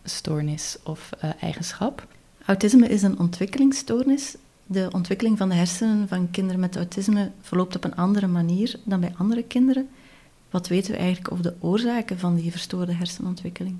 stoornis 0.04 0.78
of 0.84 1.10
eigenschap. 1.40 2.08
Autisme 2.46 2.88
is 2.88 3.02
een 3.02 3.20
ontwikkelingsstoornis 3.20 4.36
de 4.66 4.90
ontwikkeling 4.92 5.38
van 5.38 5.50
de 5.50 5.56
hersenen 5.56 6.08
van 6.08 6.32
kinderen 6.32 6.60
met 6.60 6.76
autisme 6.76 7.32
verloopt 7.42 7.76
op 7.76 7.84
een 7.84 7.96
andere 7.96 8.28
manier 8.28 8.76
dan 8.84 9.00
bij 9.00 9.14
andere 9.18 9.44
kinderen. 9.44 9.90
Wat 10.50 10.68
weten 10.68 10.92
we 10.92 10.98
eigenlijk 10.98 11.32
over 11.32 11.44
de 11.44 11.56
oorzaken 11.60 12.20
van 12.20 12.36
die 12.36 12.52
verstoorde 12.52 12.94
hersenontwikkeling? 12.94 13.78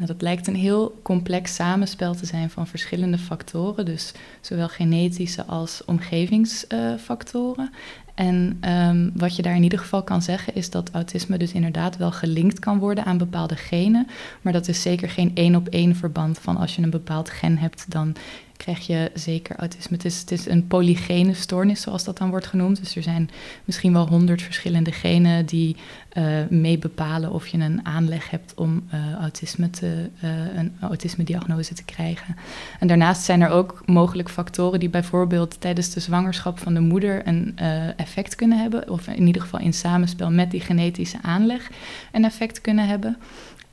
Nou, 0.00 0.12
dat 0.12 0.22
lijkt 0.22 0.46
een 0.46 0.54
heel 0.54 1.00
complex 1.02 1.54
samenspel 1.54 2.14
te 2.14 2.26
zijn 2.26 2.50
van 2.50 2.66
verschillende 2.66 3.18
factoren, 3.18 3.84
dus 3.84 4.12
zowel 4.40 4.68
genetische 4.68 5.44
als 5.44 5.84
omgevingsfactoren. 5.84 7.70
en 8.14 8.58
um, 8.68 9.12
wat 9.14 9.36
je 9.36 9.42
daar 9.42 9.56
in 9.56 9.62
ieder 9.62 9.78
geval 9.78 10.02
kan 10.02 10.22
zeggen 10.22 10.54
is 10.54 10.70
dat 10.70 10.90
autisme 10.90 11.38
dus 11.38 11.52
inderdaad 11.52 11.96
wel 11.96 12.12
gelinkt 12.12 12.58
kan 12.58 12.78
worden 12.78 13.04
aan 13.04 13.18
bepaalde 13.18 13.56
genen, 13.56 14.06
maar 14.42 14.52
dat 14.52 14.68
is 14.68 14.82
zeker 14.82 15.10
geen 15.10 15.30
één 15.34 15.54
op 15.54 15.68
één 15.68 15.96
verband 15.96 16.38
van 16.38 16.56
als 16.56 16.76
je 16.76 16.82
een 16.82 16.90
bepaald 16.90 17.30
gen 17.30 17.58
hebt, 17.58 17.90
dan 17.90 18.16
krijg 18.60 18.86
je 18.86 19.10
zeker 19.14 19.56
autisme. 19.56 19.96
Het 19.96 20.04
is, 20.04 20.20
het 20.20 20.30
is 20.30 20.46
een 20.46 20.66
polygene 20.66 21.34
stoornis, 21.34 21.80
zoals 21.80 22.04
dat 22.04 22.18
dan 22.18 22.30
wordt 22.30 22.46
genoemd. 22.46 22.78
Dus 22.78 22.96
er 22.96 23.02
zijn 23.02 23.30
misschien 23.64 23.92
wel 23.92 24.08
honderd 24.08 24.42
verschillende 24.42 24.92
genen 24.92 25.46
die 25.46 25.76
uh, 26.12 26.24
mee 26.48 26.78
bepalen 26.78 27.32
of 27.32 27.46
je 27.46 27.58
een 27.58 27.86
aanleg 27.86 28.30
hebt 28.30 28.54
om 28.54 28.82
uh, 28.94 29.14
autisme 29.14 29.70
te, 29.70 30.10
uh, 30.24 30.30
een 30.56 30.76
autisme-diagnose 30.80 31.74
te 31.74 31.84
krijgen. 31.84 32.36
En 32.80 32.86
daarnaast 32.86 33.22
zijn 33.22 33.40
er 33.40 33.50
ook 33.50 33.82
mogelijk 33.86 34.30
factoren 34.30 34.80
die 34.80 34.88
bijvoorbeeld 34.88 35.60
tijdens 35.60 35.90
de 35.90 36.00
zwangerschap 36.00 36.58
van 36.58 36.74
de 36.74 36.80
moeder 36.80 37.28
een 37.28 37.58
effect 37.96 38.34
kunnen 38.34 38.58
hebben, 38.58 38.90
of 38.90 39.06
in 39.06 39.26
ieder 39.26 39.42
geval 39.42 39.60
in 39.60 39.72
samenspel 39.72 40.30
met 40.30 40.50
die 40.50 40.60
genetische 40.60 41.18
aanleg 41.22 41.70
een 42.12 42.24
effect 42.24 42.60
kunnen 42.60 42.88
hebben. 42.88 43.16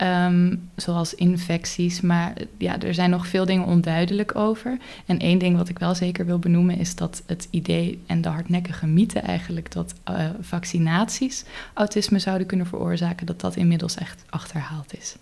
Um, 0.01 0.69
zoals 0.75 1.13
infecties. 1.13 2.01
Maar 2.01 2.33
ja, 2.57 2.79
er 2.79 2.93
zijn 2.93 3.09
nog 3.09 3.27
veel 3.27 3.45
dingen 3.45 3.65
onduidelijk 3.65 4.35
over. 4.35 4.77
En 5.05 5.19
één 5.19 5.37
ding 5.37 5.57
wat 5.57 5.69
ik 5.69 5.79
wel 5.79 5.95
zeker 5.95 6.25
wil 6.25 6.39
benoemen 6.39 6.77
is 6.77 6.95
dat 6.95 7.23
het 7.25 7.47
idee 7.49 8.01
en 8.05 8.21
de 8.21 8.29
hardnekkige 8.29 8.87
mythe 8.87 9.19
eigenlijk 9.19 9.71
dat 9.71 9.93
uh, 10.09 10.29
vaccinaties 10.39 11.43
autisme 11.73 12.19
zouden 12.19 12.47
kunnen 12.47 12.67
veroorzaken, 12.67 13.25
dat 13.25 13.41
dat 13.41 13.55
inmiddels 13.55 13.95
echt 13.95 14.25
achterhaald 14.29 14.97
is. 14.97 15.15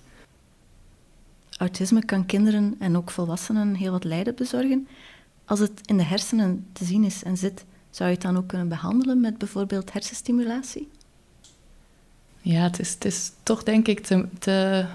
Autisme 1.57 2.05
kan 2.05 2.25
kinderen 2.25 2.75
en 2.79 2.97
ook 2.97 3.11
volwassenen 3.11 3.75
heel 3.75 3.91
wat 3.91 4.03
lijden 4.03 4.35
bezorgen. 4.35 4.87
Als 5.45 5.59
het 5.59 5.81
in 5.85 5.97
de 5.97 6.03
hersenen 6.03 6.65
te 6.73 6.85
zien 6.85 7.03
is 7.03 7.23
en 7.23 7.37
zit, 7.37 7.65
zou 7.89 8.09
je 8.09 8.15
het 8.15 8.23
dan 8.23 8.37
ook 8.37 8.47
kunnen 8.47 8.67
behandelen 8.67 9.19
met 9.21 9.37
bijvoorbeeld 9.37 9.93
hersenstimulatie? 9.93 10.87
Ja, 12.45 12.61
het 12.61 12.79
is, 12.79 12.93
het 12.93 13.05
is 13.05 13.31
toch 13.43 13.63
denk 13.63 13.87
ik 13.87 13.99
te, 13.99 14.25
te 14.39 14.85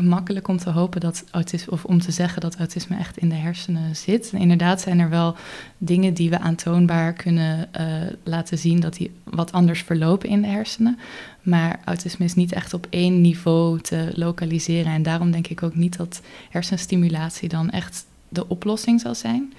makkelijk 0.00 0.48
om 0.48 0.56
te 0.56 0.70
hopen 0.70 1.00
dat 1.00 1.24
autisme, 1.30 1.72
of 1.72 1.84
om 1.84 2.00
te 2.00 2.10
zeggen 2.10 2.40
dat 2.40 2.56
autisme 2.56 2.96
echt 2.96 3.16
in 3.16 3.28
de 3.28 3.34
hersenen 3.34 3.96
zit. 3.96 4.32
Inderdaad 4.32 4.80
zijn 4.80 4.98
er 4.98 5.08
wel 5.08 5.36
dingen 5.78 6.14
die 6.14 6.30
we 6.30 6.38
aantoonbaar 6.38 7.12
kunnen 7.12 7.68
uh, 7.80 7.86
laten 8.22 8.58
zien 8.58 8.80
dat 8.80 8.94
die 8.94 9.10
wat 9.24 9.52
anders 9.52 9.82
verlopen 9.82 10.28
in 10.28 10.42
de 10.42 10.48
hersenen. 10.48 10.98
Maar 11.42 11.80
autisme 11.84 12.24
is 12.24 12.34
niet 12.34 12.52
echt 12.52 12.74
op 12.74 12.86
één 12.90 13.20
niveau 13.20 13.80
te 13.80 14.12
lokaliseren. 14.14 14.92
En 14.92 15.02
daarom 15.02 15.30
denk 15.30 15.46
ik 15.46 15.62
ook 15.62 15.74
niet 15.74 15.96
dat 15.96 16.20
hersenstimulatie 16.50 17.48
dan 17.48 17.70
echt 17.70 18.04
de 18.28 18.48
oplossing 18.48 19.00
zal 19.00 19.14
zijn. 19.14 19.52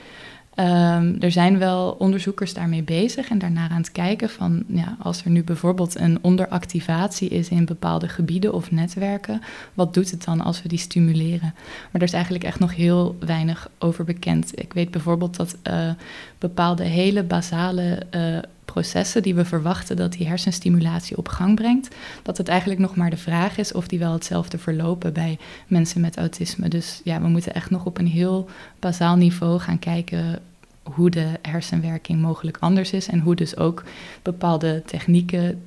Um, 0.60 1.16
er 1.20 1.32
zijn 1.32 1.58
wel 1.58 1.96
onderzoekers 2.00 2.54
daarmee 2.54 2.84
bezig 2.84 3.30
en 3.30 3.40
daarnaar 3.40 3.70
aan 3.70 3.78
het 3.78 3.92
kijken 3.92 4.30
van 4.30 4.64
ja, 4.68 4.98
als 5.00 5.24
er 5.24 5.30
nu 5.30 5.44
bijvoorbeeld 5.44 6.00
een 6.00 6.20
onderactivatie 6.22 7.30
is 7.30 7.50
in 7.50 7.66
bepaalde 7.66 8.08
gebieden 8.08 8.54
of 8.54 8.72
netwerken, 8.72 9.42
wat 9.74 9.94
doet 9.94 10.12
het 10.12 10.24
dan 10.24 10.42
als 10.42 10.62
we 10.62 10.68
die 10.68 10.78
stimuleren? 10.78 11.54
Maar 11.92 12.02
er 12.02 12.08
is 12.08 12.14
eigenlijk 12.14 12.44
echt 12.44 12.60
nog 12.60 12.76
heel 12.76 13.16
weinig 13.20 13.70
over 13.80 14.04
bekend. 14.04 14.60
Ik 14.60 14.74
weet 14.74 14.92
bijvoorbeeld 14.92 15.36
dat 15.36 15.58
uh, 15.68 15.90
bepaalde 16.38 16.84
hele 16.84 17.24
basale 17.24 18.02
uh, 18.16 18.38
processen 18.72 19.24
die 19.24 19.36
we 19.36 19.46
verwachten 19.46 19.96
dat 19.96 20.12
die 20.12 20.28
hersenstimulatie 20.28 21.18
op 21.18 21.28
gang 21.28 21.56
brengt, 21.56 21.96
dat 22.24 22.38
het 22.38 22.48
eigenlijk 22.48 22.80
nog 22.80 22.96
maar 22.96 23.10
de 23.10 23.18
vraag 23.18 23.58
is 23.58 23.72
of 23.72 23.88
die 23.88 24.00
wel 24.00 24.14
hetzelfde 24.14 24.58
verlopen 24.58 25.14
bij 25.14 25.38
mensen 25.68 26.02
met 26.02 26.18
autisme. 26.18 26.70
Dus 26.70 27.02
ja, 27.04 27.22
we 27.22 27.28
moeten 27.28 27.54
echt 27.54 27.70
nog 27.70 27.86
op 27.86 27.98
een 27.98 28.08
heel 28.08 28.50
basaal 28.80 29.16
niveau 29.16 29.60
gaan 29.60 29.80
kijken 29.80 30.40
hoe 30.84 31.10
de 31.10 31.28
hersenwerking 31.42 32.22
mogelijk 32.22 32.58
anders 32.60 32.92
is 32.92 33.08
en 33.08 33.20
hoe 33.20 33.36
dus 33.36 33.58
ook 33.58 33.84
bepaalde 34.22 34.84
technieken 34.86 35.62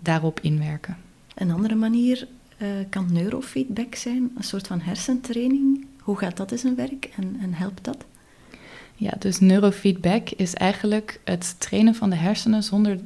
daarop 0.00 0.40
inwerken. 0.40 0.96
Een 1.34 1.50
andere 1.50 1.74
manier 1.74 2.26
uh, 2.58 2.68
kan 2.88 3.12
neurofeedback 3.12 3.94
zijn, 3.94 4.30
een 4.36 4.44
soort 4.44 4.66
van 4.66 4.80
hersentraining. 4.80 5.86
Hoe 6.00 6.18
gaat 6.18 6.36
dat 6.36 6.52
in 6.52 6.58
zijn 6.58 6.74
werk 6.74 7.10
en, 7.16 7.36
en 7.40 7.54
helpt 7.54 7.84
dat? 7.84 8.04
Ja, 9.00 9.12
dus 9.18 9.38
neurofeedback 9.38 10.30
is 10.30 10.54
eigenlijk 10.54 11.20
het 11.24 11.60
trainen 11.60 11.94
van 11.94 12.10
de 12.10 12.16
hersenen 12.16 12.62
zonder 12.62 12.98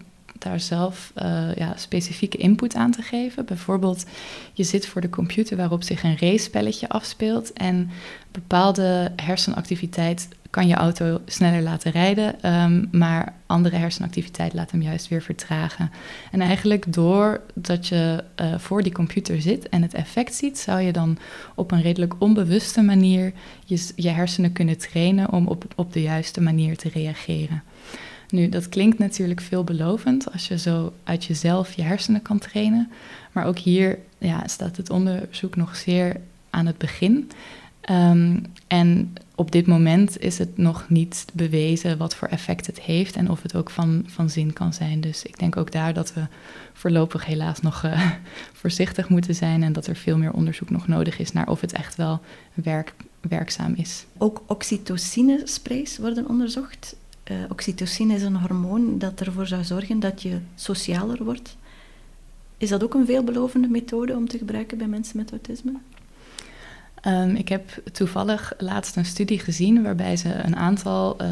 daar 0.42 0.60
zelf 0.60 1.12
uh, 1.22 1.54
ja, 1.54 1.72
specifieke 1.76 2.36
input 2.36 2.74
aan 2.74 2.90
te 2.90 3.02
geven. 3.02 3.44
Bijvoorbeeld, 3.44 4.04
je 4.52 4.64
zit 4.64 4.86
voor 4.86 5.00
de 5.00 5.10
computer 5.10 5.56
waarop 5.56 5.82
zich 5.82 6.02
een 6.02 6.18
race-spelletje 6.18 6.88
afspeelt 6.88 7.52
en 7.52 7.90
bepaalde 8.30 9.12
hersenactiviteit 9.16 10.28
kan 10.52 10.68
je 10.68 10.74
auto 10.74 11.20
sneller 11.26 11.62
laten 11.62 11.90
rijden, 11.90 12.54
um, 12.62 12.88
maar 12.90 13.34
andere 13.46 13.76
hersenactiviteit 13.76 14.54
laat 14.54 14.70
hem 14.70 14.82
juist 14.82 15.08
weer 15.08 15.22
vertragen. 15.22 15.90
En 16.30 16.40
eigenlijk 16.40 16.92
doordat 16.92 17.88
je 17.88 18.24
uh, 18.40 18.58
voor 18.58 18.82
die 18.82 18.92
computer 18.92 19.40
zit 19.40 19.68
en 19.68 19.82
het 19.82 19.94
effect 19.94 20.34
ziet, 20.34 20.58
zou 20.58 20.80
je 20.80 20.92
dan 20.92 21.18
op 21.54 21.70
een 21.70 21.82
redelijk 21.82 22.14
onbewuste 22.18 22.82
manier 22.82 23.32
je, 23.64 23.88
je 23.96 24.08
hersenen 24.08 24.52
kunnen 24.52 24.78
trainen 24.78 25.32
om 25.32 25.46
op, 25.46 25.64
op 25.76 25.92
de 25.92 26.02
juiste 26.02 26.40
manier 26.40 26.76
te 26.76 26.88
reageren. 26.88 27.62
Nu, 28.32 28.48
dat 28.48 28.68
klinkt 28.68 28.98
natuurlijk 28.98 29.40
veelbelovend 29.40 30.32
als 30.32 30.48
je 30.48 30.58
zo 30.58 30.92
uit 31.04 31.24
jezelf 31.24 31.72
je 31.72 31.82
hersenen 31.82 32.22
kan 32.22 32.38
trainen. 32.38 32.90
Maar 33.32 33.44
ook 33.44 33.58
hier 33.58 33.98
ja, 34.18 34.48
staat 34.48 34.76
het 34.76 34.90
onderzoek 34.90 35.56
nog 35.56 35.76
zeer 35.76 36.20
aan 36.50 36.66
het 36.66 36.78
begin. 36.78 37.30
Ehm, 37.80 38.38
en 38.66 39.12
op 39.34 39.50
dit 39.50 39.66
moment 39.66 40.18
is 40.20 40.38
het 40.38 40.56
nog 40.56 40.88
niet 40.88 41.24
bewezen 41.32 41.98
wat 41.98 42.14
voor 42.14 42.28
effect 42.28 42.66
het 42.66 42.80
heeft 42.80 43.16
en 43.16 43.30
of 43.30 43.42
het 43.42 43.54
ook 43.54 43.70
van, 43.70 44.04
van 44.06 44.30
zin 44.30 44.52
kan 44.52 44.72
zijn. 44.72 45.00
Dus 45.00 45.22
ik 45.22 45.38
denk 45.38 45.56
ook 45.56 45.72
daar 45.72 45.94
dat 45.94 46.14
we 46.14 46.26
voorlopig 46.72 47.24
helaas 47.24 47.60
nog 47.60 47.84
uh, 47.84 48.10
voorzichtig 48.60 49.08
moeten 49.08 49.34
zijn 49.34 49.62
en 49.62 49.72
dat 49.72 49.86
er 49.86 49.96
veel 49.96 50.18
meer 50.18 50.32
onderzoek 50.32 50.70
nog 50.70 50.88
nodig 50.88 51.18
is 51.18 51.32
naar 51.32 51.48
of 51.48 51.60
het 51.60 51.72
echt 51.72 51.96
wel 51.96 52.20
werk, 52.54 52.94
werkzaam 53.20 53.74
is. 53.76 54.04
Ook 54.18 54.42
oxytocine-sprays 54.46 55.98
worden 55.98 56.28
onderzocht. 56.28 56.96
Uh, 57.32 57.44
oxytocine 57.48 58.14
is 58.14 58.22
een 58.22 58.36
hormoon 58.36 58.98
dat 58.98 59.20
ervoor 59.20 59.46
zou 59.46 59.64
zorgen 59.64 60.00
dat 60.00 60.22
je 60.22 60.38
socialer 60.54 61.24
wordt. 61.24 61.56
Is 62.58 62.68
dat 62.68 62.84
ook 62.84 62.94
een 62.94 63.06
veelbelovende 63.06 63.68
methode 63.68 64.16
om 64.16 64.28
te 64.28 64.38
gebruiken 64.38 64.78
bij 64.78 64.86
mensen 64.86 65.16
met 65.16 65.30
autisme? 65.30 65.72
Um, 67.06 67.34
ik 67.36 67.48
heb 67.48 67.82
toevallig 67.92 68.52
laatst 68.58 68.96
een 68.96 69.04
studie 69.04 69.38
gezien 69.38 69.82
waarbij 69.82 70.16
ze 70.16 70.34
een 70.34 70.56
aantal 70.56 71.22
uh, 71.22 71.28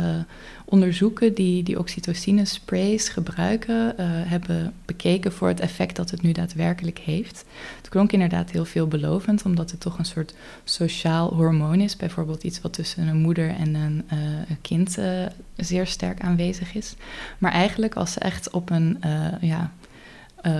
onderzoeken 0.64 1.34
die 1.34 1.62
die 1.62 1.78
oxytocine 1.78 2.44
sprays 2.44 3.08
gebruiken, 3.08 3.94
uh, 4.00 4.06
hebben 4.06 4.72
bekeken 4.84 5.32
voor 5.32 5.48
het 5.48 5.60
effect 5.60 5.96
dat 5.96 6.10
het 6.10 6.22
nu 6.22 6.32
daadwerkelijk 6.32 6.98
heeft. 6.98 7.44
Het 7.76 7.88
klonk 7.88 8.12
inderdaad 8.12 8.50
heel 8.50 8.64
veelbelovend, 8.64 9.44
omdat 9.44 9.70
het 9.70 9.80
toch 9.80 9.98
een 9.98 10.04
soort 10.04 10.34
sociaal 10.64 11.34
hormoon 11.34 11.80
is. 11.80 11.96
Bijvoorbeeld 11.96 12.42
iets 12.42 12.60
wat 12.60 12.72
tussen 12.72 13.06
een 13.06 13.20
moeder 13.20 13.48
en 13.48 13.74
een, 13.74 14.04
een 14.48 14.60
kind 14.60 14.98
zeer 15.56 15.86
sterk 15.86 16.20
aanwezig 16.20 16.74
is. 16.74 16.94
Maar 17.38 17.52
eigenlijk 17.52 17.94
als 17.94 18.12
ze 18.12 18.20
echt 18.20 18.50
op 18.50 18.70
een 18.70 18.98
ja, 19.40 19.72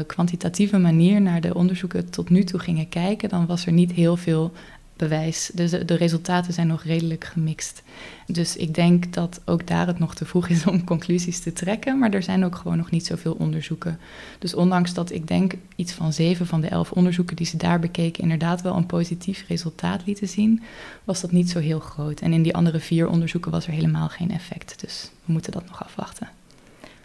kwantitatieve 0.07 0.79
manier 0.79 1.21
naar 1.21 1.41
de 1.41 1.55
onderzoeken 1.55 2.11
tot 2.11 2.31
nu 2.31 2.45
toe 2.45 2.61
gingen 2.61 2.89
kijken, 2.89 3.29
dan 3.29 3.47
was 3.47 3.67
er 3.67 3.73
niet 3.73 3.93
heel 3.93 4.17
veel 4.17 4.53
bewijs. 5.01 5.51
Dus 5.55 5.71
de, 5.71 5.85
de, 5.85 5.95
resultaten 5.95 6.53
zijn 6.53 6.67
nog 6.67 6.83
redelijk 6.85 7.25
gemixt. 7.25 7.83
Dus 8.27 8.57
ik 8.57 8.75
denk 8.75 9.13
dat 9.13 9.41
ook 9.45 9.67
daar 9.67 9.87
het 9.87 9.99
nog 9.99 10.15
te 10.15 10.25
vroeg 10.25 10.49
is 10.49 10.67
om 10.67 10.85
conclusies 10.85 11.41
te 11.41 11.53
trekken. 11.53 11.99
Maar 11.99 12.11
er 12.11 12.23
zijn 12.23 12.45
ook 12.45 12.57
gewoon 12.57 12.77
nog 12.77 12.91
niet 12.91 13.07
zoveel 13.07 13.33
onderzoeken. 13.33 13.99
Dus 14.39 14.55
ondanks 14.55 14.95
dat 14.95 15.13
ik 15.13 15.29
denk 15.29 15.55
iets 15.77 15.93
van 15.93 16.13
zeven 16.13 16.47
van 16.47 16.61
de 16.61 16.69
elf 16.69 16.93
onderzoeken 16.93 17.37
die 17.37 17.47
ze 17.47 17.57
daar 17.57 17.81
bekeken 17.81 18.23
inderdaad 18.23 18.63
wel 18.63 18.77
een 18.77 18.87
positief 18.87 19.45
resultaat 19.49 20.07
lieten 20.07 20.29
zien, 20.29 20.63
was 21.05 21.21
dat 21.21 21.33
niet 21.33 21.51
zo 21.51 21.59
heel 21.59 21.81
groot. 21.81 22.21
En 22.21 22.33
in 22.33 22.43
die 22.43 22.55
andere 22.55 22.81
vier 22.81 23.09
onderzoeken 23.09 23.51
was 23.51 23.67
er 23.67 23.73
helemaal 23.73 24.09
geen 24.09 24.31
effect. 24.31 24.81
Dus 24.81 25.11
we 25.25 25.33
moeten 25.33 25.53
dat 25.53 25.67
nog 25.67 25.85
afwachten. 25.85 26.29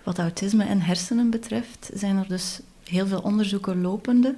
Wat 0.04 0.20
autisme 0.20 0.64
en 0.64 0.82
hersenen 0.82 1.30
betreft, 1.30 1.90
zijn 1.94 2.18
er 2.18 2.28
dus 2.28 2.60
heel 2.84 3.08
veel 3.08 3.22
onderzoeken 3.22 3.82
lopende. 3.82 4.36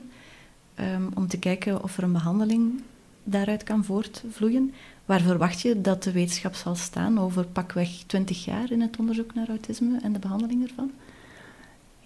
Um, 0.79 1.09
om 1.13 1.27
te 1.27 1.39
kijken 1.39 1.83
of 1.83 1.97
er 1.97 2.03
een 2.03 2.11
behandeling 2.11 2.81
daaruit 3.27 3.63
kan 3.63 3.83
voortvloeien. 3.83 4.73
Waar 5.05 5.21
verwacht 5.21 5.61
je 5.61 5.81
dat 5.81 6.03
de 6.03 6.11
wetenschap 6.11 6.55
zal 6.55 6.75
staan 6.75 7.19
over 7.19 7.45
pakweg 7.45 7.89
20 8.07 8.45
jaar 8.45 8.71
in 8.71 8.81
het 8.81 8.97
onderzoek 8.99 9.33
naar 9.33 9.47
autisme 9.47 9.99
en 10.03 10.13
de 10.13 10.19
behandeling 10.19 10.67
ervan? 10.67 10.91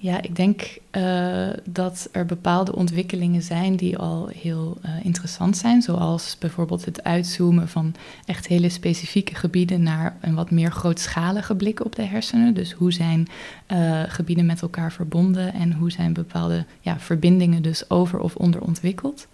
Ja, 0.02 0.22
ik 0.22 0.36
denk 0.36 0.78
uh, 0.92 1.50
dat 1.66 2.10
er 2.12 2.26
bepaalde 2.26 2.76
ontwikkelingen 2.76 3.42
zijn 3.42 3.76
die 3.76 3.98
al 3.98 4.28
heel 4.28 4.78
uh, 4.86 5.06
interessant 5.06 5.58
zijn. 5.58 5.82
Zoals 5.82 6.38
bijvoorbeeld 6.40 6.86
het 6.86 7.04
uitzoomen 7.04 7.68
van 7.68 7.96
echt 8.26 8.48
hele 8.48 8.70
specifieke 8.70 9.36
gebieden 9.36 9.84
naar 9.84 10.18
een 10.22 10.36
wat 10.36 10.52
meer 10.52 10.72
grootschalige 10.72 11.56
blik 11.56 11.86
op 11.86 11.96
de 11.96 12.04
hersenen. 12.04 12.54
Dus 12.54 12.72
hoe 12.72 12.94
zijn 12.94 13.28
uh, 13.68 14.02
gebieden 14.08 14.46
met 14.46 14.62
elkaar 14.62 14.92
verbonden 14.92 15.54
en 15.54 15.74
hoe 15.74 15.92
zijn 15.92 16.14
bepaalde 16.14 16.66
ja, 16.80 17.00
verbindingen 17.00 17.62
dus 17.62 17.90
over 17.90 18.20
of 18.20 18.36
onderontwikkeld. 18.36 19.28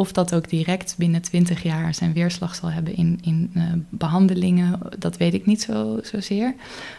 Of 0.00 0.12
dat 0.12 0.34
ook 0.34 0.48
direct 0.48 0.94
binnen 0.98 1.22
20 1.22 1.62
jaar 1.62 1.94
zijn 1.94 2.12
weerslag 2.12 2.54
zal 2.54 2.70
hebben 2.70 2.96
in, 2.96 3.18
in 3.22 3.50
uh, 3.54 3.62
behandelingen, 3.88 4.78
dat 4.98 5.16
weet 5.16 5.34
ik 5.34 5.46
niet 5.46 5.62
zo, 5.62 5.98
zozeer. 6.02 6.54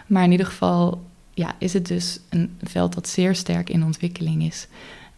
Maar 0.07 0.23
in 0.23 0.31
ieder 0.31 0.45
geval 0.45 1.03
ja, 1.33 1.55
is 1.57 1.73
het 1.73 1.87
dus 1.87 2.19
een 2.29 2.57
veld 2.61 2.93
dat 2.93 3.07
zeer 3.07 3.35
sterk 3.35 3.69
in 3.69 3.83
ontwikkeling 3.83 4.43
is. 4.43 4.67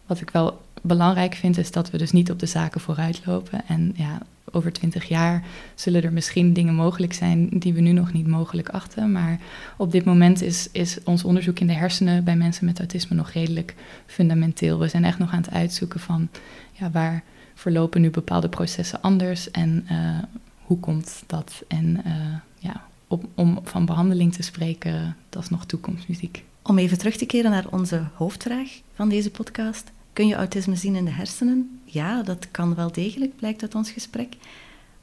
Wat 0.06 0.20
ik 0.20 0.30
wel 0.30 0.60
belangrijk 0.86 1.34
vind, 1.34 1.58
is 1.58 1.70
dat 1.70 1.90
we 1.90 1.98
dus 1.98 2.12
niet 2.12 2.30
op 2.30 2.38
de 2.38 2.46
zaken 2.46 2.80
vooruitlopen. 2.80 3.62
En 3.66 3.92
ja, 3.96 4.18
over 4.50 4.72
20 4.72 5.08
jaar 5.08 5.44
zullen 5.74 6.02
er 6.02 6.12
misschien 6.12 6.52
dingen 6.52 6.74
mogelijk 6.74 7.12
zijn 7.12 7.48
die 7.52 7.72
we 7.72 7.80
nu 7.80 7.92
nog 7.92 8.12
niet 8.12 8.26
mogelijk 8.26 8.68
achten. 8.68 9.12
Maar 9.12 9.40
op 9.76 9.92
dit 9.92 10.04
moment 10.04 10.42
is, 10.42 10.68
is 10.72 10.98
ons 11.04 11.24
onderzoek 11.24 11.58
in 11.58 11.66
de 11.66 11.72
hersenen 11.72 12.24
bij 12.24 12.36
mensen 12.36 12.64
met 12.64 12.78
autisme 12.78 13.16
nog 13.16 13.30
redelijk 13.30 13.74
fundamenteel. 14.06 14.78
We 14.78 14.88
zijn 14.88 15.04
echt 15.04 15.18
nog 15.18 15.32
aan 15.32 15.42
het 15.42 15.50
uitzoeken 15.50 16.00
van 16.00 16.28
ja, 16.72 16.90
waar 16.90 17.22
verlopen 17.54 18.00
nu 18.00 18.10
bepaalde 18.10 18.48
processen 18.48 19.02
anders 19.02 19.50
en 19.50 19.86
uh, 19.90 20.18
hoe 20.60 20.78
komt 20.78 21.22
dat? 21.26 21.62
En 21.68 22.00
uh, 22.06 22.12
ja, 22.58 22.84
op, 23.08 23.24
om 23.34 23.58
van 23.62 23.84
behandeling 23.86 24.32
te 24.32 24.42
spreken, 24.42 25.16
dat 25.28 25.42
is 25.42 25.48
nog 25.48 25.66
toekomstmuziek. 25.66 26.44
Om 26.62 26.78
even 26.78 26.98
terug 26.98 27.16
te 27.16 27.26
keren 27.26 27.50
naar 27.50 27.66
onze 27.70 28.02
hoofdvraag 28.14 28.68
van 28.94 29.08
deze 29.08 29.30
podcast. 29.30 29.92
Kun 30.14 30.26
je 30.26 30.34
autisme 30.34 30.76
zien 30.76 30.94
in 30.94 31.04
de 31.04 31.10
hersenen? 31.10 31.80
Ja, 31.84 32.22
dat 32.22 32.50
kan 32.50 32.74
wel 32.74 32.92
degelijk, 32.92 33.36
blijkt 33.36 33.62
uit 33.62 33.74
ons 33.74 33.90
gesprek. 33.90 34.36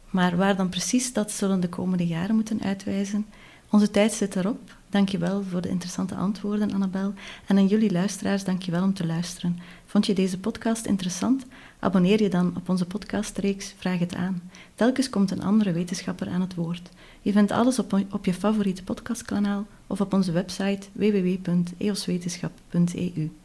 Maar 0.09 0.37
waar 0.37 0.55
dan 0.55 0.69
precies, 0.69 1.13
dat 1.13 1.31
zullen 1.31 1.59
de 1.59 1.69
komende 1.69 2.07
jaren 2.07 2.35
moeten 2.35 2.61
uitwijzen. 2.61 3.25
Onze 3.69 3.91
tijd 3.91 4.13
zit 4.13 4.35
erop. 4.35 4.77
Dankjewel 4.89 5.43
voor 5.43 5.61
de 5.61 5.69
interessante 5.69 6.15
antwoorden, 6.15 6.73
Annabel. 6.73 7.13
En 7.47 7.57
aan 7.57 7.67
jullie 7.67 7.91
luisteraars, 7.91 8.43
dankjewel 8.43 8.83
om 8.83 8.93
te 8.93 9.05
luisteren. 9.05 9.59
Vond 9.85 10.05
je 10.05 10.13
deze 10.13 10.39
podcast 10.39 10.85
interessant? 10.85 11.45
Abonneer 11.79 12.21
je 12.21 12.29
dan 12.29 12.53
op 12.57 12.69
onze 12.69 12.85
podcastreeks 12.85 13.73
Vraag 13.77 13.99
het 13.99 14.15
aan. 14.15 14.41
Telkens 14.75 15.09
komt 15.09 15.31
een 15.31 15.43
andere 15.43 15.71
wetenschapper 15.71 16.29
aan 16.29 16.41
het 16.41 16.55
woord. 16.55 16.89
Je 17.21 17.31
vindt 17.31 17.51
alles 17.51 17.79
op, 17.79 18.01
op 18.11 18.25
je 18.25 18.33
favoriete 18.33 18.83
podcastkanaal 18.83 19.65
of 19.87 20.01
op 20.01 20.13
onze 20.13 20.31
website 20.31 20.87
www.eoswetenschap.eu. 20.93 23.40